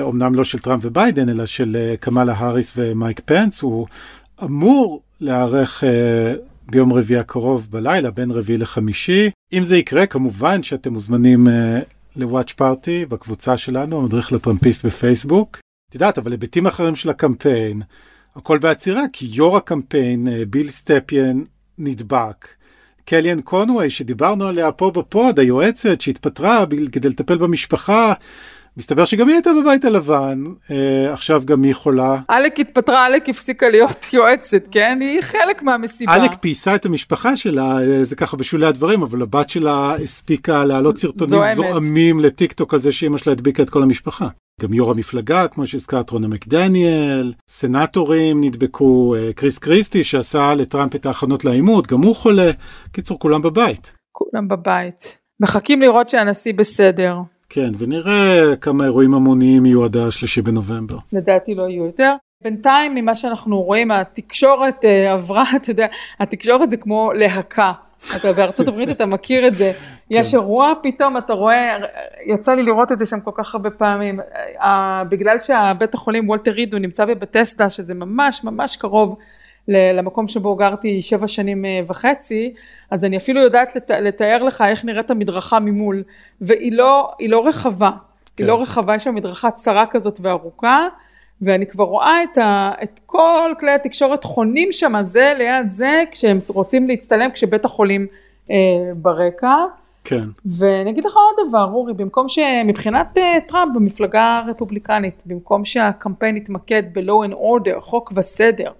אומנם 0.00 0.34
לא 0.34 0.44
של 0.44 0.58
טראמפ 0.58 0.84
וביידן, 0.84 1.28
אלא 1.28 1.46
של 1.46 1.94
קמאלה 2.00 2.32
האריס 2.36 2.72
ומייק 2.76 3.20
פנס, 3.24 3.62
הוא 3.62 3.86
אמור 4.44 5.00
להיערך 5.20 5.84
ביום 6.70 6.92
רביעי 6.92 7.20
הקרוב 7.20 7.66
בלילה, 7.70 8.10
בין 8.10 8.30
רביעי 8.30 8.58
לחמישי. 8.58 9.30
אם 9.52 9.62
זה 9.62 9.76
יקרה, 9.76 10.06
כמובן 10.06 10.62
שאתם 10.62 10.92
מוזמנים 10.92 11.46
uh, 11.46 11.50
ל 12.16 12.22
watch 12.22 12.52
party 12.52 13.06
בקבוצה 13.06 13.56
שלנו, 13.56 13.98
המדריך 13.98 14.32
לטראמפיסט 14.32 14.86
בפייסבוק. 14.86 15.58
את 15.90 15.94
יודעת, 15.94 16.18
אבל 16.18 16.30
היבטים 16.30 16.66
אחרים 16.66 16.96
של 16.96 17.10
הקמפיין, 17.10 17.82
הכל 18.36 18.58
בעצירה, 18.58 19.02
כי 19.12 19.26
יו"ר 19.32 19.56
הקמפיין, 19.56 20.26
uh, 20.26 20.30
ביל 20.50 20.68
סטפיאן, 20.68 21.42
נדבק. 21.78 22.48
קליאן 23.04 23.40
קונוויי, 23.40 23.90
שדיברנו 23.90 24.46
עליה 24.46 24.72
פה 24.72 24.90
בפוד, 24.90 25.38
היועצת 25.38 26.00
שהתפטרה 26.00 26.64
כדי 26.92 27.08
לטפל 27.08 27.38
במשפחה, 27.38 28.12
מסתבר 28.78 29.04
שגם 29.04 29.28
היא 29.28 29.34
הייתה 29.34 29.50
בבית 29.62 29.84
הלבן, 29.84 30.44
אה, 30.70 31.12
עכשיו 31.12 31.42
גם 31.44 31.62
היא 31.62 31.74
חולה. 31.74 32.16
עלק 32.28 32.60
התפטרה, 32.60 33.04
עלק 33.04 33.28
הפסיקה 33.28 33.68
להיות 33.68 34.06
יועצת, 34.12 34.62
כן? 34.70 34.98
היא 35.00 35.20
חלק 35.20 35.62
מהמסיבה. 35.62 36.12
עלק 36.12 36.30
פייסה 36.40 36.74
את 36.74 36.86
המשפחה 36.86 37.36
שלה, 37.36 37.78
אה, 37.80 38.04
זה 38.04 38.16
ככה 38.16 38.36
בשולי 38.36 38.66
הדברים, 38.66 39.02
אבל 39.02 39.22
הבת 39.22 39.50
שלה 39.50 39.94
הספיקה 40.04 40.64
להעלות 40.64 40.98
סרטונים 40.98 41.54
זו 41.54 41.54
זועמים 41.54 42.20
לטיק 42.20 42.52
טוק 42.52 42.74
על 42.74 42.80
זה 42.80 42.92
שאימא 42.92 43.18
שלה 43.18 43.32
הדביקה 43.32 43.62
את 43.62 43.70
כל 43.70 43.82
המשפחה. 43.82 44.28
גם 44.60 44.74
יו"ר 44.74 44.90
המפלגה, 44.90 45.48
כמו 45.48 45.66
שהזכרת, 45.66 46.10
רונה 46.10 46.28
מקדניאל, 46.28 47.32
סנטורים 47.48 48.44
נדבקו, 48.44 49.14
אה, 49.14 49.32
קריס 49.32 49.58
קריסטי 49.58 50.04
שעשה 50.04 50.54
לטראמפ 50.54 50.94
את 50.94 51.06
ההכנות 51.06 51.44
לעימות, 51.44 51.86
גם 51.86 52.02
הוא 52.02 52.16
חולה. 52.16 52.50
קיצור, 52.92 53.18
כולם 53.18 53.42
בבית. 53.42 53.92
כולם 54.12 54.48
בבית. 54.48 55.18
מחכים 55.40 55.82
לראות 55.82 56.10
שהנשיא 56.10 56.54
בסדר. 56.54 57.16
כן, 57.48 57.70
ונראה 57.78 58.56
כמה 58.60 58.84
אירועים 58.84 59.14
המוניים 59.14 59.66
יהיו 59.66 59.84
עד 59.84 59.96
השלישי 59.96 60.42
בנובמבר. 60.42 60.96
לדעתי 61.12 61.54
לא 61.54 61.62
יהיו 61.62 61.84
יותר. 61.84 62.14
בינתיים 62.42 62.94
ממה 62.94 63.14
שאנחנו 63.14 63.62
רואים 63.62 63.90
התקשורת 63.90 64.84
uh, 64.84 65.12
עברה, 65.12 65.44
אתה 65.56 65.70
יודע, 65.70 65.86
התקשורת 66.20 66.70
זה 66.70 66.76
כמו 66.76 67.12
להקה. 67.12 67.72
אתה 68.16 68.32
בארצות 68.32 68.68
הברית 68.68 68.88
אתה 68.88 69.06
מכיר 69.06 69.46
את 69.46 69.54
זה, 69.54 69.72
כן. 69.76 69.84
יש 70.10 70.34
אירוע 70.34 70.72
פתאום 70.82 71.18
אתה 71.18 71.32
רואה, 71.32 71.76
יצא 72.26 72.52
לי 72.52 72.62
לראות 72.62 72.92
את 72.92 72.98
זה 72.98 73.06
שם 73.06 73.20
כל 73.20 73.30
כך 73.34 73.54
הרבה 73.54 73.70
פעמים, 73.70 74.20
uh, 74.20 74.64
בגלל 75.08 75.40
שהבית 75.40 75.94
החולים 75.94 76.28
וולטר 76.28 76.50
ריד 76.50 76.72
הוא 76.72 76.80
נמצא 76.80 77.04
בבטסדה 77.04 77.70
שזה 77.70 77.94
ממש 77.94 78.44
ממש 78.44 78.76
קרוב 78.76 79.16
למקום 79.68 80.28
שבו 80.28 80.56
גרתי 80.56 81.02
שבע 81.02 81.28
שנים 81.28 81.64
אה, 81.64 81.80
וחצי, 81.86 82.54
אז 82.90 83.04
אני 83.04 83.16
אפילו 83.16 83.40
יודעת 83.40 83.76
לת, 83.76 83.90
לתאר 83.90 84.42
לך 84.42 84.64
איך 84.68 84.84
נראית 84.84 85.10
המדרכה 85.10 85.60
ממול, 85.60 86.02
והיא 86.40 86.72
לא, 86.72 87.10
לא 87.20 87.46
רחבה, 87.46 87.90
כן. 87.90 88.44
היא 88.44 88.48
לא 88.48 88.60
רחבה, 88.60 88.94
יש 88.94 89.04
שם 89.04 89.14
מדרכה 89.14 89.50
צרה 89.50 89.86
כזאת 89.86 90.18
וארוכה, 90.22 90.88
ואני 91.42 91.66
כבר 91.66 91.84
רואה 91.84 92.22
את, 92.22 92.38
ה, 92.38 92.70
את 92.82 93.00
כל 93.06 93.52
כלי 93.60 93.70
התקשורת 93.70 94.24
חונים 94.24 94.72
שם 94.72 94.92
זה 95.02 95.32
ליד 95.38 95.70
זה 95.70 96.04
כשהם 96.10 96.38
רוצים 96.48 96.88
להצטלם 96.88 97.30
כשבית 97.30 97.64
החולים 97.64 98.06
אה, 98.50 98.56
ברקע. 98.96 99.54
כן. 100.04 100.24
ואני 100.58 100.90
אגיד 100.90 101.04
לך 101.04 101.12
עוד 101.14 101.48
דבר, 101.48 101.64
אורי, 101.64 101.92
במקום 101.94 102.28
שמבחינת 102.28 103.18
uh, 103.18 103.20
טראמפ 103.48 103.74
במפלגה 103.74 104.42
הרפובליקנית, 104.46 105.22
במקום 105.26 105.64
שהקמפיין 105.64 106.36
יתמקד 106.36 106.82
ב-law 106.92 107.28
and 107.28 107.32
order, 107.32 107.80
חוק 107.80 108.12
וסדר, 108.16 108.72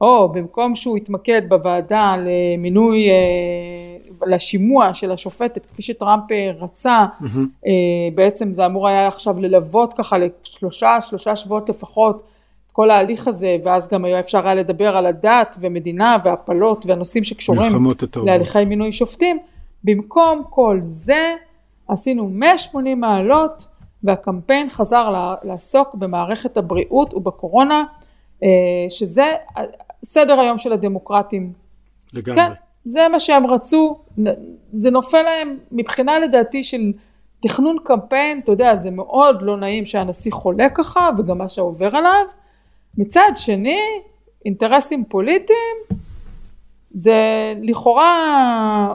או 0.00 0.28
במקום 0.28 0.76
שהוא 0.76 0.96
יתמקד 0.96 1.42
בוועדה 1.48 2.16
למינוי, 2.16 3.08
uh, 3.08 4.26
לשימוע 4.26 4.94
של 4.94 5.12
השופטת, 5.12 5.66
כפי 5.66 5.82
שטראמפ 5.82 6.22
uh, 6.30 6.62
רצה, 6.62 7.04
mm-hmm. 7.20 7.24
uh, 7.64 7.68
בעצם 8.14 8.52
זה 8.52 8.66
אמור 8.66 8.88
היה 8.88 9.08
עכשיו 9.08 9.38
ללוות 9.38 9.94
ככה 9.94 10.16
לשלושה, 10.18 10.98
שלושה 11.00 11.36
שבועות 11.36 11.68
לפחות, 11.68 12.22
את 12.66 12.72
כל 12.72 12.90
ההליך 12.90 13.28
הזה, 13.28 13.56
ואז 13.64 13.88
גם 13.88 14.04
היה 14.04 14.20
אפשר 14.20 14.46
היה 14.46 14.54
לדבר 14.54 14.96
על 14.96 15.06
הדת 15.06 15.56
ומדינה 15.60 16.16
והפלות 16.24 16.86
והנושאים 16.86 17.24
שקשורים 17.24 17.72
להליכי 18.24 18.64
מינוי 18.64 18.92
שופטים. 18.92 19.38
במקום 19.84 20.42
כל 20.50 20.80
זה 20.82 21.34
עשינו 21.88 22.28
180 22.28 23.00
מעלות 23.00 23.68
והקמפיין 24.02 24.70
חזר 24.70 25.36
לעסוק 25.42 25.94
במערכת 25.94 26.56
הבריאות 26.56 27.14
ובקורונה 27.14 27.84
אה, 28.42 28.48
שזה 28.88 29.32
סדר 30.04 30.40
היום 30.40 30.58
של 30.58 30.72
הדמוקרטים. 30.72 31.52
לגמרי. 32.12 32.40
כן, 32.40 32.52
זה 32.84 33.08
מה 33.12 33.20
שהם 33.20 33.46
רצו, 33.46 33.98
זה 34.72 34.90
נופל 34.90 35.22
להם 35.22 35.58
מבחינה 35.72 36.18
לדעתי 36.18 36.64
של 36.64 36.92
תכנון 37.40 37.76
קמפיין, 37.84 38.40
אתה 38.44 38.52
יודע, 38.52 38.76
זה 38.76 38.90
מאוד 38.90 39.42
לא 39.42 39.56
נעים 39.56 39.86
שהנשיא 39.86 40.32
חולה 40.32 40.68
ככה 40.74 41.10
וגם 41.18 41.38
מה 41.38 41.48
שעובר 41.48 41.96
עליו. 41.96 42.24
מצד 42.98 43.30
שני, 43.36 43.80
אינטרסים 44.44 45.04
פוליטיים, 45.04 45.76
זה 46.90 47.14
לכאורה 47.62 48.94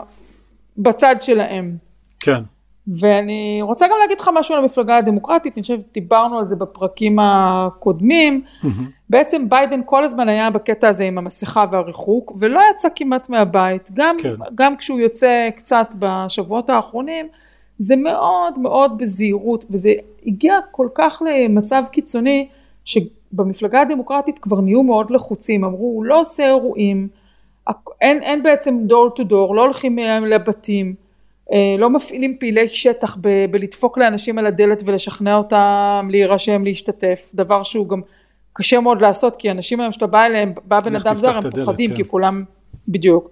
בצד 0.78 1.16
שלהם. 1.22 1.78
כן. 2.20 2.42
ואני 2.88 3.60
רוצה 3.62 3.88
גם 3.88 3.96
להגיד 4.02 4.20
לך 4.20 4.30
משהו 4.34 4.56
על 4.56 4.62
המפלגה 4.62 4.98
הדמוקרטית, 4.98 5.54
אני 5.56 5.62
חושבת 5.62 5.86
דיברנו 5.94 6.40
על 6.40 6.46
זה 6.46 6.56
בפרקים 6.56 7.20
הקודמים, 7.22 8.42
mm-hmm. 8.64 8.68
בעצם 9.10 9.50
ביידן 9.50 9.82
כל 9.86 10.04
הזמן 10.04 10.30
היה 10.30 10.50
בקטע 10.50 10.88
הזה 10.88 11.04
עם 11.04 11.18
המסכה 11.18 11.66
והריחוק, 11.72 12.34
ולא 12.40 12.62
יצא 12.72 12.88
כמעט 12.96 13.30
מהבית, 13.30 13.90
גם, 13.94 14.16
כן. 14.20 14.34
גם 14.56 14.78
כשהוא 14.78 15.00
יוצא 15.00 15.50
קצת 15.56 15.88
בשבועות 16.00 16.70
האחרונים, 16.70 17.28
זה 17.78 17.96
מאוד 17.96 18.60
מאוד 18.60 18.98
בזהירות, 18.98 19.66
וזה 19.70 19.94
הגיע 20.26 20.60
כל 20.72 20.88
כך 20.96 21.22
למצב 21.26 21.84
קיצוני, 21.92 22.48
שבמפלגה 22.86 23.82
הדמוקרטית 23.82 24.40
כבר 24.40 24.62
נהיו 24.62 24.84
מאוד 24.84 25.12
לחוצים, 25.12 25.64
אמרו, 25.64 25.86
הוא 25.86 26.06
לא 26.06 26.22
עושה 26.22 26.46
אירועים, 26.46 27.08
אין, 28.02 28.22
אין 28.22 28.44
בעצם 28.44 28.78
דור 28.84 29.10
טו 29.10 29.24
דור, 29.24 29.56
לא 29.56 29.62
הולכים 29.62 29.98
לבתים, 30.28 30.88
אה, 30.88 31.03
לא 31.78 31.90
מפעילים 31.90 32.38
פעילי 32.40 32.68
שטח 32.68 33.18
ב, 33.22 33.46
בלדפוק 33.52 33.98
לאנשים 33.98 34.38
על 34.38 34.46
הדלת 34.46 34.84
ולשכנע 34.86 35.36
אותם 35.36 36.08
להירשם, 36.12 36.64
להשתתף, 36.64 37.32
דבר 37.34 37.64
שהוא 37.64 37.88
גם 37.88 38.02
קשה 38.54 38.80
מאוד 38.80 39.02
לעשות, 39.02 39.36
כי 39.38 39.52
אנשים 39.52 39.80
היום 39.80 39.92
שאתה 39.92 40.08
בא 40.08 40.26
אליהם, 40.26 40.54
בא 40.66 40.80
בן 40.80 40.96
אדם 40.96 41.16
זר, 41.16 41.38
הם 41.38 41.52
פוחדים, 41.52 41.90
כן. 41.90 41.96
כי 41.96 42.04
כולם, 42.04 42.44
בדיוק. 42.88 43.30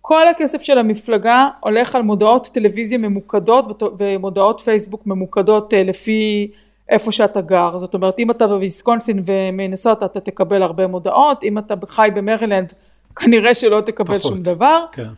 כל 0.00 0.28
הכסף 0.28 0.62
של 0.62 0.78
המפלגה 0.78 1.48
הולך 1.60 1.94
על 1.94 2.02
מודעות 2.02 2.50
טלוויזיה 2.52 2.98
ממוקדות 2.98 3.82
ומודעות 3.98 4.60
פייסבוק 4.60 5.06
ממוקדות 5.06 5.74
אה, 5.74 5.82
לפי 5.82 6.50
איפה 6.88 7.12
שאתה 7.12 7.40
גר, 7.40 7.78
זאת 7.78 7.94
אומרת 7.94 8.18
אם 8.18 8.30
אתה 8.30 8.46
בוויסקונסין 8.46 9.22
ומנסות 9.24 10.02
אתה 10.02 10.20
תקבל 10.20 10.62
הרבה 10.62 10.86
מודעות, 10.86 11.44
אם 11.44 11.58
אתה 11.58 11.74
חי 11.88 12.08
במרילנד 12.14 12.72
כנראה 13.16 13.54
שלא 13.54 13.80
תקבל 13.80 14.18
פחות, 14.18 14.32
שום 14.32 14.42
דבר. 14.42 14.84
כן. 14.92 15.08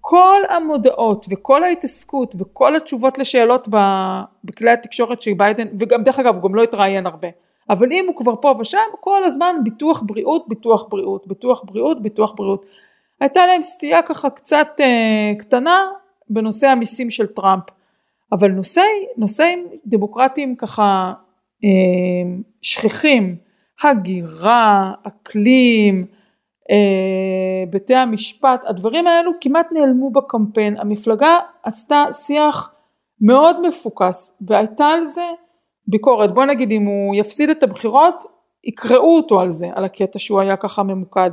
וכל 0.00 0.42
המודעות 0.48 1.26
וכל 1.30 1.64
ההתעסקות 1.64 2.34
וכל 2.38 2.76
התשובות 2.76 3.18
לשאלות 3.18 3.68
בכלי 4.44 4.70
התקשורת 4.70 5.22
של 5.22 5.32
ביידן, 5.36 5.66
וגם 5.78 6.02
דרך 6.02 6.18
אגב 6.18 6.34
הוא 6.34 6.42
גם 6.42 6.54
לא 6.54 6.62
התראיין 6.62 7.06
הרבה, 7.06 7.28
אבל 7.70 7.92
אם 7.92 8.04
הוא 8.06 8.16
כבר 8.16 8.34
פה 8.42 8.54
ושם, 8.60 8.78
כל 9.00 9.24
הזמן 9.24 9.56
ביטוח 9.64 10.02
בריאות, 10.06 10.48
ביטוח 10.48 10.86
בריאות, 10.88 11.26
ביטוח 11.26 11.62
בריאות, 11.64 12.02
ביטוח 12.02 12.32
בריאות. 12.36 12.66
הייתה 13.20 13.46
להם 13.46 13.62
סטייה 13.62 14.02
ככה 14.02 14.30
קצת 14.30 14.68
אה, 14.80 15.32
קטנה 15.38 15.86
בנושא 16.30 16.66
המיסים 16.66 17.10
של 17.10 17.26
טראמפ, 17.26 17.64
אבל 18.32 18.50
נושאי, 18.50 19.06
נושאים 19.16 19.66
דמוקרטיים 19.86 20.56
ככה 20.56 21.12
אה, 21.64 21.68
שכיחים, 22.62 23.36
הגירה, 23.82 24.92
אקלים, 25.06 26.06
בתי 27.70 27.94
המשפט, 27.94 28.64
הדברים 28.66 29.06
האלו 29.06 29.30
כמעט 29.40 29.66
נעלמו 29.72 30.10
בקמפיין, 30.10 30.78
המפלגה 30.78 31.38
עשתה 31.62 32.04
שיח 32.12 32.74
מאוד 33.20 33.66
מפוקס 33.68 34.38
והייתה 34.40 34.86
על 34.86 35.06
זה 35.06 35.30
ביקורת, 35.86 36.34
בוא 36.34 36.44
נגיד 36.44 36.70
אם 36.70 36.86
הוא 36.86 37.14
יפסיד 37.14 37.50
את 37.50 37.62
הבחירות 37.62 38.24
יקראו 38.64 39.16
אותו 39.16 39.40
על 39.40 39.50
זה, 39.50 39.66
על 39.74 39.84
הקטע 39.84 40.18
שהוא 40.18 40.40
היה 40.40 40.56
ככה 40.56 40.82
ממוקד. 40.82 41.30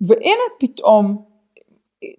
והנה 0.00 0.42
פתאום 0.58 1.24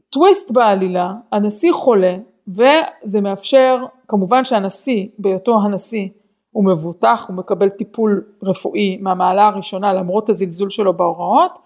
טוויסט 0.10 0.52
בעלילה, 0.52 1.14
הנשיא 1.32 1.74
חולה 1.74 2.16
וזה 2.48 3.22
מאפשר, 3.22 3.86
כמובן 4.08 4.46
שהנשיא, 4.46 5.08
בהיותו 5.20 5.62
הנשיא, 5.64 6.08
הוא 6.54 6.66
מבוטח, 6.66 7.26
הוא 7.28 7.36
מקבל 7.36 7.70
טיפול 7.70 8.24
רפואי 8.44 8.98
מהמעלה 9.02 9.48
הראשונה 9.48 9.94
למרות 9.94 10.30
הזלזול 10.30 10.70
שלו 10.70 10.98
בהוראות, 10.98 11.60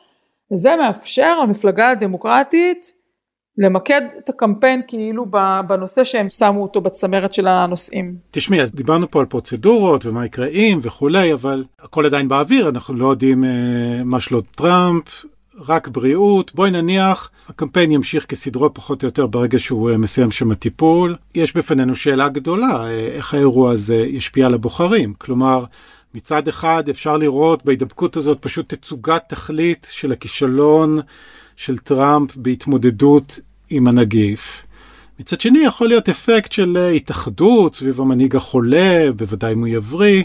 וזה 0.52 0.76
מאפשר 0.76 1.40
למפלגה 1.40 1.90
הדמוקרטית 1.90 2.94
למקד 3.58 4.02
את 4.18 4.30
הקמפיין 4.30 4.82
כאילו 4.88 5.24
בנושא 5.68 6.04
שהם 6.04 6.30
שמו 6.30 6.64
אותו 6.64 6.82
בצמרת 6.82 7.34
של 7.34 7.48
הנושאים. 7.48 8.16
תשמעי, 8.32 8.62
אז 8.62 8.72
דיברנו 8.72 9.12
פה 9.12 9.20
על 9.20 9.26
פרוצדורות 9.26 10.06
ומה 10.06 10.26
יקרה 10.26 10.48
אם 10.48 10.80
וכולי, 10.82 11.34
אבל 11.34 11.66
הכל 11.80 12.06
עדיין 12.06 12.28
באוויר, 12.28 12.70
אנחנו 12.70 12.94
לא 12.94 13.08
יודעים 13.08 13.44
אה, 13.44 13.50
מה 14.06 14.20
שלו 14.20 14.42
טראמפ, 14.42 15.26
רק 15.66 15.88
בריאות, 15.88 16.56
בואי 16.56 16.72
נניח 16.72 17.30
הקמפיין 17.50 17.92
ימשיך 17.92 18.26
כסדרו 18.26 18.74
פחות 18.74 19.04
או 19.04 19.08
יותר 19.08 19.28
ברגע 19.28 19.60
שהוא 19.60 19.92
אה, 19.92 19.98
מסיים 19.98 20.32
שם 20.32 20.52
הטיפול. 20.52 21.16
יש 21.36 21.58
בפנינו 21.58 21.96
שאלה 21.96 22.30
גדולה, 22.30 22.86
אה, 22.86 22.90
איך 22.90 23.34
האירוע 23.34 23.72
הזה 23.72 23.96
ישפיע 23.96 24.46
על 24.46 24.54
הבוחרים. 24.54 25.14
כלומר, 25.18 25.66
מצד 26.14 26.48
אחד 26.48 26.90
אפשר 26.90 27.18
לראות 27.18 27.66
בהידבקות 27.66 28.18
הזאת 28.18 28.38
פשוט 28.42 28.74
תצוגת 28.74 29.24
תכלית 29.30 29.88
של 29.92 30.12
הכישלון 30.12 31.00
של 31.56 31.78
טראמפ 31.78 32.36
בהתמודדות 32.36 33.40
עם 33.70 33.88
הנגיף. 33.88 34.64
מצד 35.20 35.42
שני 35.42 35.60
יכול 35.60 35.88
להיות 35.88 36.10
אפקט 36.10 36.52
של 36.52 36.78
אה, 36.78 36.90
התאחדות 36.90 37.76
סביב 37.76 38.02
המנהיג 38.02 38.36
החולה, 38.36 39.12
בוודאי 39.16 39.54
אם 39.54 39.60
הוא 39.60 39.68
יבריא. 39.68 40.24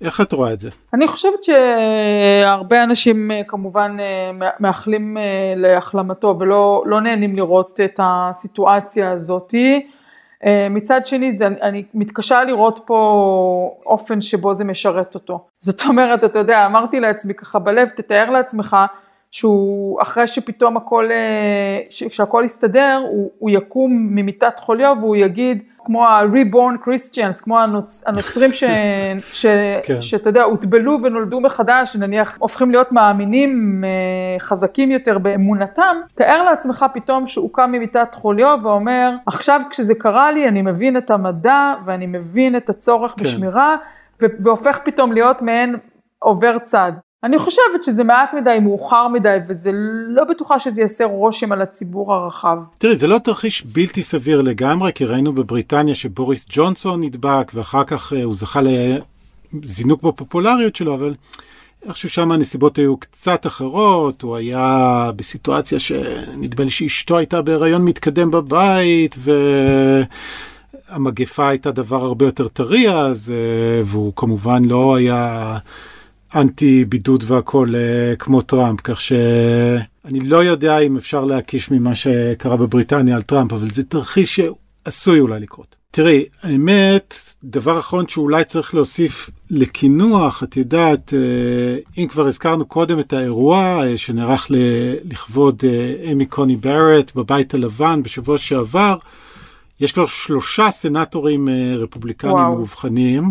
איך 0.00 0.20
את 0.20 0.32
רואה 0.32 0.52
את 0.52 0.60
זה? 0.60 0.70
אני 0.94 1.08
חושבת 1.08 1.44
שהרבה 1.44 2.84
אנשים 2.84 3.30
אה, 3.30 3.40
כמובן 3.48 3.96
אה, 4.00 4.48
מאחלים 4.60 5.18
אה, 5.18 5.22
להחלמתו 5.56 6.36
ולא 6.38 6.82
לא 6.86 7.00
נהנים 7.00 7.36
לראות 7.36 7.80
את 7.84 8.00
הסיטואציה 8.02 9.12
הזאתי. 9.12 9.86
מצד 10.70 11.06
שני 11.06 11.36
זה, 11.38 11.46
אני 11.46 11.84
מתקשה 11.94 12.44
לראות 12.44 12.80
פה 12.86 13.76
אופן 13.86 14.20
שבו 14.20 14.54
זה 14.54 14.64
משרת 14.64 15.14
אותו. 15.14 15.44
זאת 15.58 15.82
אומרת, 15.82 16.24
אתה 16.24 16.38
יודע, 16.38 16.66
אמרתי 16.66 17.00
לעצמי 17.00 17.34
ככה 17.34 17.58
בלב, 17.58 17.88
תתאר 17.88 18.30
לעצמך 18.30 18.76
שהוא 19.30 20.02
אחרי 20.02 20.26
שפתאום 20.26 20.76
הכל, 20.76 21.08
שהכל 21.90 22.42
יסתדר, 22.44 23.02
הוא, 23.10 23.30
הוא 23.38 23.50
יקום 23.50 23.92
ממיטת 24.10 24.58
חוליו 24.58 24.96
והוא 25.00 25.16
יגיד 25.16 25.62
כמו 25.84 26.06
ה-reborn 26.06 26.86
Christians, 26.86 27.44
כמו 27.44 27.60
הנוצ... 27.60 28.04
הנוצרים 28.06 28.52
ש... 28.52 28.64
ש... 29.40 29.46
כן. 29.82 30.02
שאתה 30.02 30.28
יודע, 30.28 30.42
הוטבלו 30.42 30.98
ונולדו 31.02 31.40
מחדש, 31.40 31.96
נניח 31.96 32.36
הופכים 32.38 32.70
להיות 32.70 32.92
מאמינים 32.92 33.84
אה, 33.84 34.40
חזקים 34.40 34.90
יותר 34.90 35.18
באמונתם, 35.18 35.96
תאר 36.14 36.42
לעצמך 36.42 36.86
פתאום 36.94 37.26
שהוא 37.26 37.50
קם 37.52 37.72
ממיטת 37.72 38.14
חוליו 38.14 38.58
ואומר, 38.62 39.12
עכשיו 39.26 39.60
כשזה 39.70 39.94
קרה 39.94 40.32
לי 40.32 40.48
אני 40.48 40.62
מבין 40.62 40.96
את 40.96 41.10
המדע 41.10 41.74
ואני 41.84 42.06
מבין 42.06 42.56
את 42.56 42.70
הצורך 42.70 43.14
כן. 43.16 43.24
בשמירה, 43.24 43.76
ו... 44.22 44.26
והופך 44.44 44.78
פתאום 44.84 45.12
להיות 45.12 45.42
מעין 45.42 45.76
עובר 46.18 46.58
צד. 46.58 46.92
אני 47.24 47.38
חושבת 47.38 47.84
שזה 47.84 48.04
מעט 48.04 48.34
מדי, 48.34 48.58
מאוחר 48.62 49.08
מדי, 49.08 49.36
וזה 49.48 49.70
לא 50.08 50.24
בטוחה 50.24 50.60
שזה 50.60 50.80
יעשה 50.80 51.04
רושם 51.04 51.52
על 51.52 51.62
הציבור 51.62 52.14
הרחב. 52.14 52.58
תראי, 52.78 52.96
זה 52.96 53.06
לא 53.06 53.18
תרחיש 53.18 53.62
בלתי 53.66 54.02
סביר 54.02 54.42
לגמרי, 54.42 54.92
כי 54.92 55.04
ראינו 55.04 55.32
בבריטניה 55.32 55.94
שבוריס 55.94 56.46
ג'ונסון 56.48 57.00
נדבק, 57.00 57.52
ואחר 57.54 57.84
כך 57.84 58.12
uh, 58.12 58.16
הוא 58.24 58.34
זכה 58.34 58.60
לזינוק 59.52 60.02
בפופולריות 60.02 60.76
שלו, 60.76 60.94
אבל 60.94 61.14
איכשהו 61.86 62.10
שם 62.10 62.32
הנסיבות 62.32 62.78
היו 62.78 62.96
קצת 62.96 63.46
אחרות, 63.46 64.22
הוא 64.22 64.36
היה 64.36 65.10
בסיטואציה 65.16 65.78
שנדמה 65.78 66.64
לי 66.64 66.70
שאשתו 66.70 67.18
הייתה 67.18 67.42
בהיריון 67.42 67.84
מתקדם 67.84 68.30
בבית, 68.30 69.16
ו... 69.18 69.32
המגפה 70.88 71.48
הייתה 71.48 71.70
דבר 71.70 72.04
הרבה 72.04 72.24
יותר 72.24 72.48
טרי 72.48 72.94
אז, 72.94 73.32
אה, 73.34 73.82
והוא 73.84 74.12
כמובן 74.16 74.64
לא 74.64 74.94
היה 74.94 75.58
אנטי 76.34 76.84
בידוד 76.84 77.24
והכל 77.26 77.72
אה, 77.74 78.16
כמו 78.16 78.40
טראמפ, 78.40 78.80
כך 78.84 79.00
שאני 79.00 80.20
לא 80.20 80.44
יודע 80.44 80.78
אם 80.78 80.96
אפשר 80.96 81.24
להקיש 81.24 81.70
ממה 81.70 81.94
שקרה 81.94 82.56
בבריטניה 82.56 83.16
על 83.16 83.22
טראמפ, 83.22 83.52
אבל 83.52 83.70
זה 83.70 83.84
תרחיש 83.84 84.40
שעשוי 84.40 85.20
אולי 85.20 85.40
לקרות. 85.40 85.76
תראי, 85.90 86.24
האמת, 86.42 87.14
דבר 87.44 87.80
אחרון 87.80 88.08
שאולי 88.08 88.44
צריך 88.44 88.74
להוסיף 88.74 89.30
לקינוח, 89.50 90.42
את 90.42 90.56
יודעת, 90.56 91.14
אה, 91.14 92.02
אם 92.02 92.08
כבר 92.08 92.26
הזכרנו 92.26 92.64
קודם 92.64 93.00
את 93.00 93.12
האירוע 93.12 93.82
שנערך 93.96 94.46
לכבוד 95.04 95.62
אמי 96.12 96.26
קוני 96.26 96.56
ברט 96.56 97.12
בבית 97.14 97.54
הלבן 97.54 98.02
בשבוע 98.02 98.38
שעבר, 98.38 98.96
יש 99.80 99.92
כבר 99.92 100.06
שלושה 100.06 100.70
סנטורים 100.70 101.48
אה, 101.48 101.76
רפובליקנים. 101.76 102.36
מאובחנים, 102.36 103.30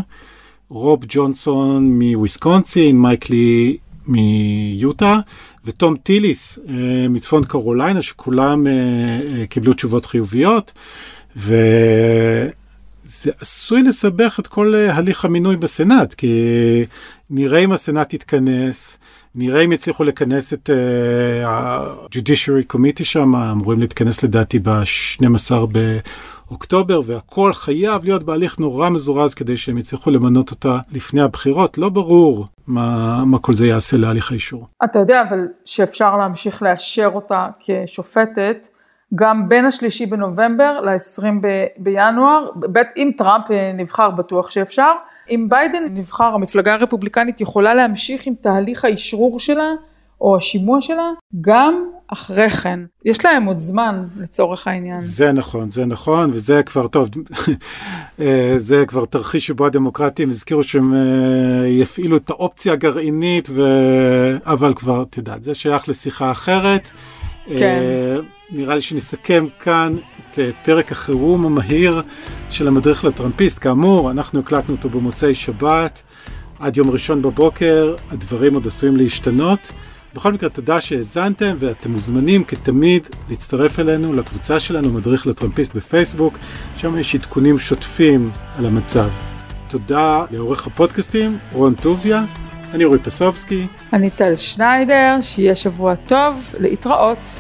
רוב 0.70 1.06
ג'ונסון 1.08 2.00
מוויסקונסין, 2.02 3.02
מייק 3.02 3.30
לי 3.30 3.78
מיוטה, 4.08 5.20
וטום 5.66 5.96
טיליס 5.96 6.60
אה, 6.70 7.08
מצפון 7.10 7.44
קרוליינה, 7.44 8.02
שכולם 8.02 8.68
אה, 8.68 9.46
קיבלו 9.50 9.74
תשובות 9.74 10.06
חיוביות, 10.06 10.72
וזה 11.36 13.32
עשוי 13.40 13.84
לסבך 13.84 14.40
את 14.40 14.48
כל 14.48 14.76
הליך 14.76 15.26
המינוי 15.26 15.56
בסנאט, 15.56 16.14
כי 16.14 16.34
נראה 17.30 17.60
אם 17.60 17.72
הסנאט 17.72 18.14
יתכנס. 18.14 18.98
נראה 19.36 19.62
אם 19.62 19.72
יצליחו 19.72 20.04
לכנס 20.04 20.54
את 20.54 20.70
ה-Judiciary 21.46 22.76
Committee 22.76 23.04
שם, 23.04 23.36
אמורים 23.36 23.80
להתכנס 23.80 24.24
לדעתי 24.24 24.60
ב-12 24.60 25.52
אוקטובר, 26.52 27.02
והכל 27.06 27.54
חייב 27.54 28.04
להיות 28.04 28.24
בהליך 28.24 28.60
נורא 28.60 28.90
מזורז 28.90 29.34
כדי 29.34 29.58
שהם 29.58 29.78
יצליחו 29.78 30.10
למנות 30.12 30.52
אותה 30.52 30.78
לפני 30.92 31.22
הבחירות. 31.22 31.78
לא 31.78 31.90
ברור 31.90 32.46
מה, 32.68 33.24
מה 33.26 33.40
כל 33.40 33.54
זה 33.54 33.68
יעשה 33.68 33.98
להליך 33.98 34.32
האישור. 34.32 34.68
אתה 34.84 35.00
יודע 35.00 35.22
אבל 35.30 35.48
שאפשר 35.66 36.18
להמשיך 36.18 36.64
לאשר 36.64 37.12
אותה 37.14 37.48
כשופטת. 37.60 38.68
גם 39.16 39.50
בין 39.50 39.66
השלישי 39.66 40.06
בנובמבר 40.06 40.82
ל-20 40.82 41.24
ב- 41.42 41.66
בינואר, 41.78 42.44
בית, 42.56 42.88
אם 42.98 43.12
טראמפ 43.18 43.52
אה, 43.52 43.72
נבחר 43.74 44.10
בטוח 44.10 44.50
שאפשר, 44.50 44.92
אם 45.30 45.46
ביידן 45.50 45.84
נבחר, 45.90 46.24
המפלגה 46.24 46.74
הרפובליקנית 46.74 47.42
יכולה 47.42 47.74
להמשיך 47.74 48.28
עם 48.28 48.34
תהליך 48.42 48.86
האשרור 48.86 49.40
שלה 49.40 49.72
או 50.22 50.38
השימוע 50.38 50.82
שלה 50.82 51.12
גם 51.42 51.90
אחרי 52.14 52.50
כן. 52.50 52.80
יש 53.06 53.26
להם 53.26 53.46
עוד 53.46 53.58
זמן 53.58 54.06
לצורך 54.18 54.68
העניין. 54.68 55.00
זה 55.00 55.32
נכון, 55.32 55.72
זה 55.72 55.86
נכון, 55.86 56.30
וזה 56.34 56.64
כבר 56.64 56.88
טוב, 56.88 57.10
אה, 58.20 58.56
זה 58.58 58.84
כבר 58.88 59.06
תרחיש 59.06 59.48
שבו 59.48 59.66
הדמוקרטים 59.66 60.30
הזכירו 60.30 60.64
שהם 60.64 60.94
אה, 60.94 61.68
יפעילו 61.68 62.18
את 62.18 62.30
האופציה 62.30 62.74
הגרעינית, 62.74 63.50
ו... 63.54 63.64
אבל 64.46 64.74
כבר, 64.74 65.04
את 65.10 65.18
יודעת, 65.18 65.44
זה 65.44 65.56
שייך 65.56 65.90
לשיחה 65.90 66.32
אחרת. 66.32 66.92
כן. 67.46 67.62
אה, 67.62 68.18
נראה 68.52 68.76
לי 68.76 68.82
שנסכם 68.82 69.46
כאן 69.60 69.96
את 70.18 70.40
פרק 70.64 70.92
החירום 70.92 71.46
המהיר 71.46 72.02
של 72.50 72.68
המדריך 72.68 73.06
לטראמפיסט. 73.06 73.60
כאמור, 73.60 74.12
אנחנו 74.12 74.40
הקלטנו 74.40 74.76
אותו 74.76 74.90
במוצאי 74.90 75.36
שבת, 75.36 76.02
עד 76.60 76.78
יום 76.78 76.90
ראשון 76.90 77.22
בבוקר, 77.22 77.96
הדברים 78.12 78.54
עוד 78.54 78.68
עשויים 78.68 78.98
להשתנות. 78.98 79.72
בכל 80.14 80.34
מקרה, 80.34 80.50
תודה 80.50 80.82
שהאזנתם, 80.82 81.56
ואתם 81.60 81.92
מוזמנים 81.92 82.44
כתמיד 82.44 83.08
להצטרף 83.30 83.80
אלינו 83.80 84.14
לקבוצה 84.14 84.60
שלנו, 84.60 84.94
מדריך 84.94 85.28
לטרמפיסט 85.28 85.76
בפייסבוק, 85.76 86.38
שם 86.76 86.98
יש 86.98 87.16
עדכונים 87.16 87.58
שוטפים 87.58 88.32
על 88.58 88.66
המצב. 88.66 89.10
תודה 89.68 90.26
לעורך 90.32 90.68
הפודקאסטים, 90.68 91.38
רון 91.54 91.76
טוביה, 91.76 92.24
אני 92.74 92.84
אורי 92.84 93.00
פסובסקי. 93.00 93.68
אני 93.94 94.10
טל 94.10 94.36
שניידר, 94.36 95.18
שיהיה 95.22 95.56
שבוע 95.56 95.96
טוב, 95.96 96.56
להתראות. 96.60 97.40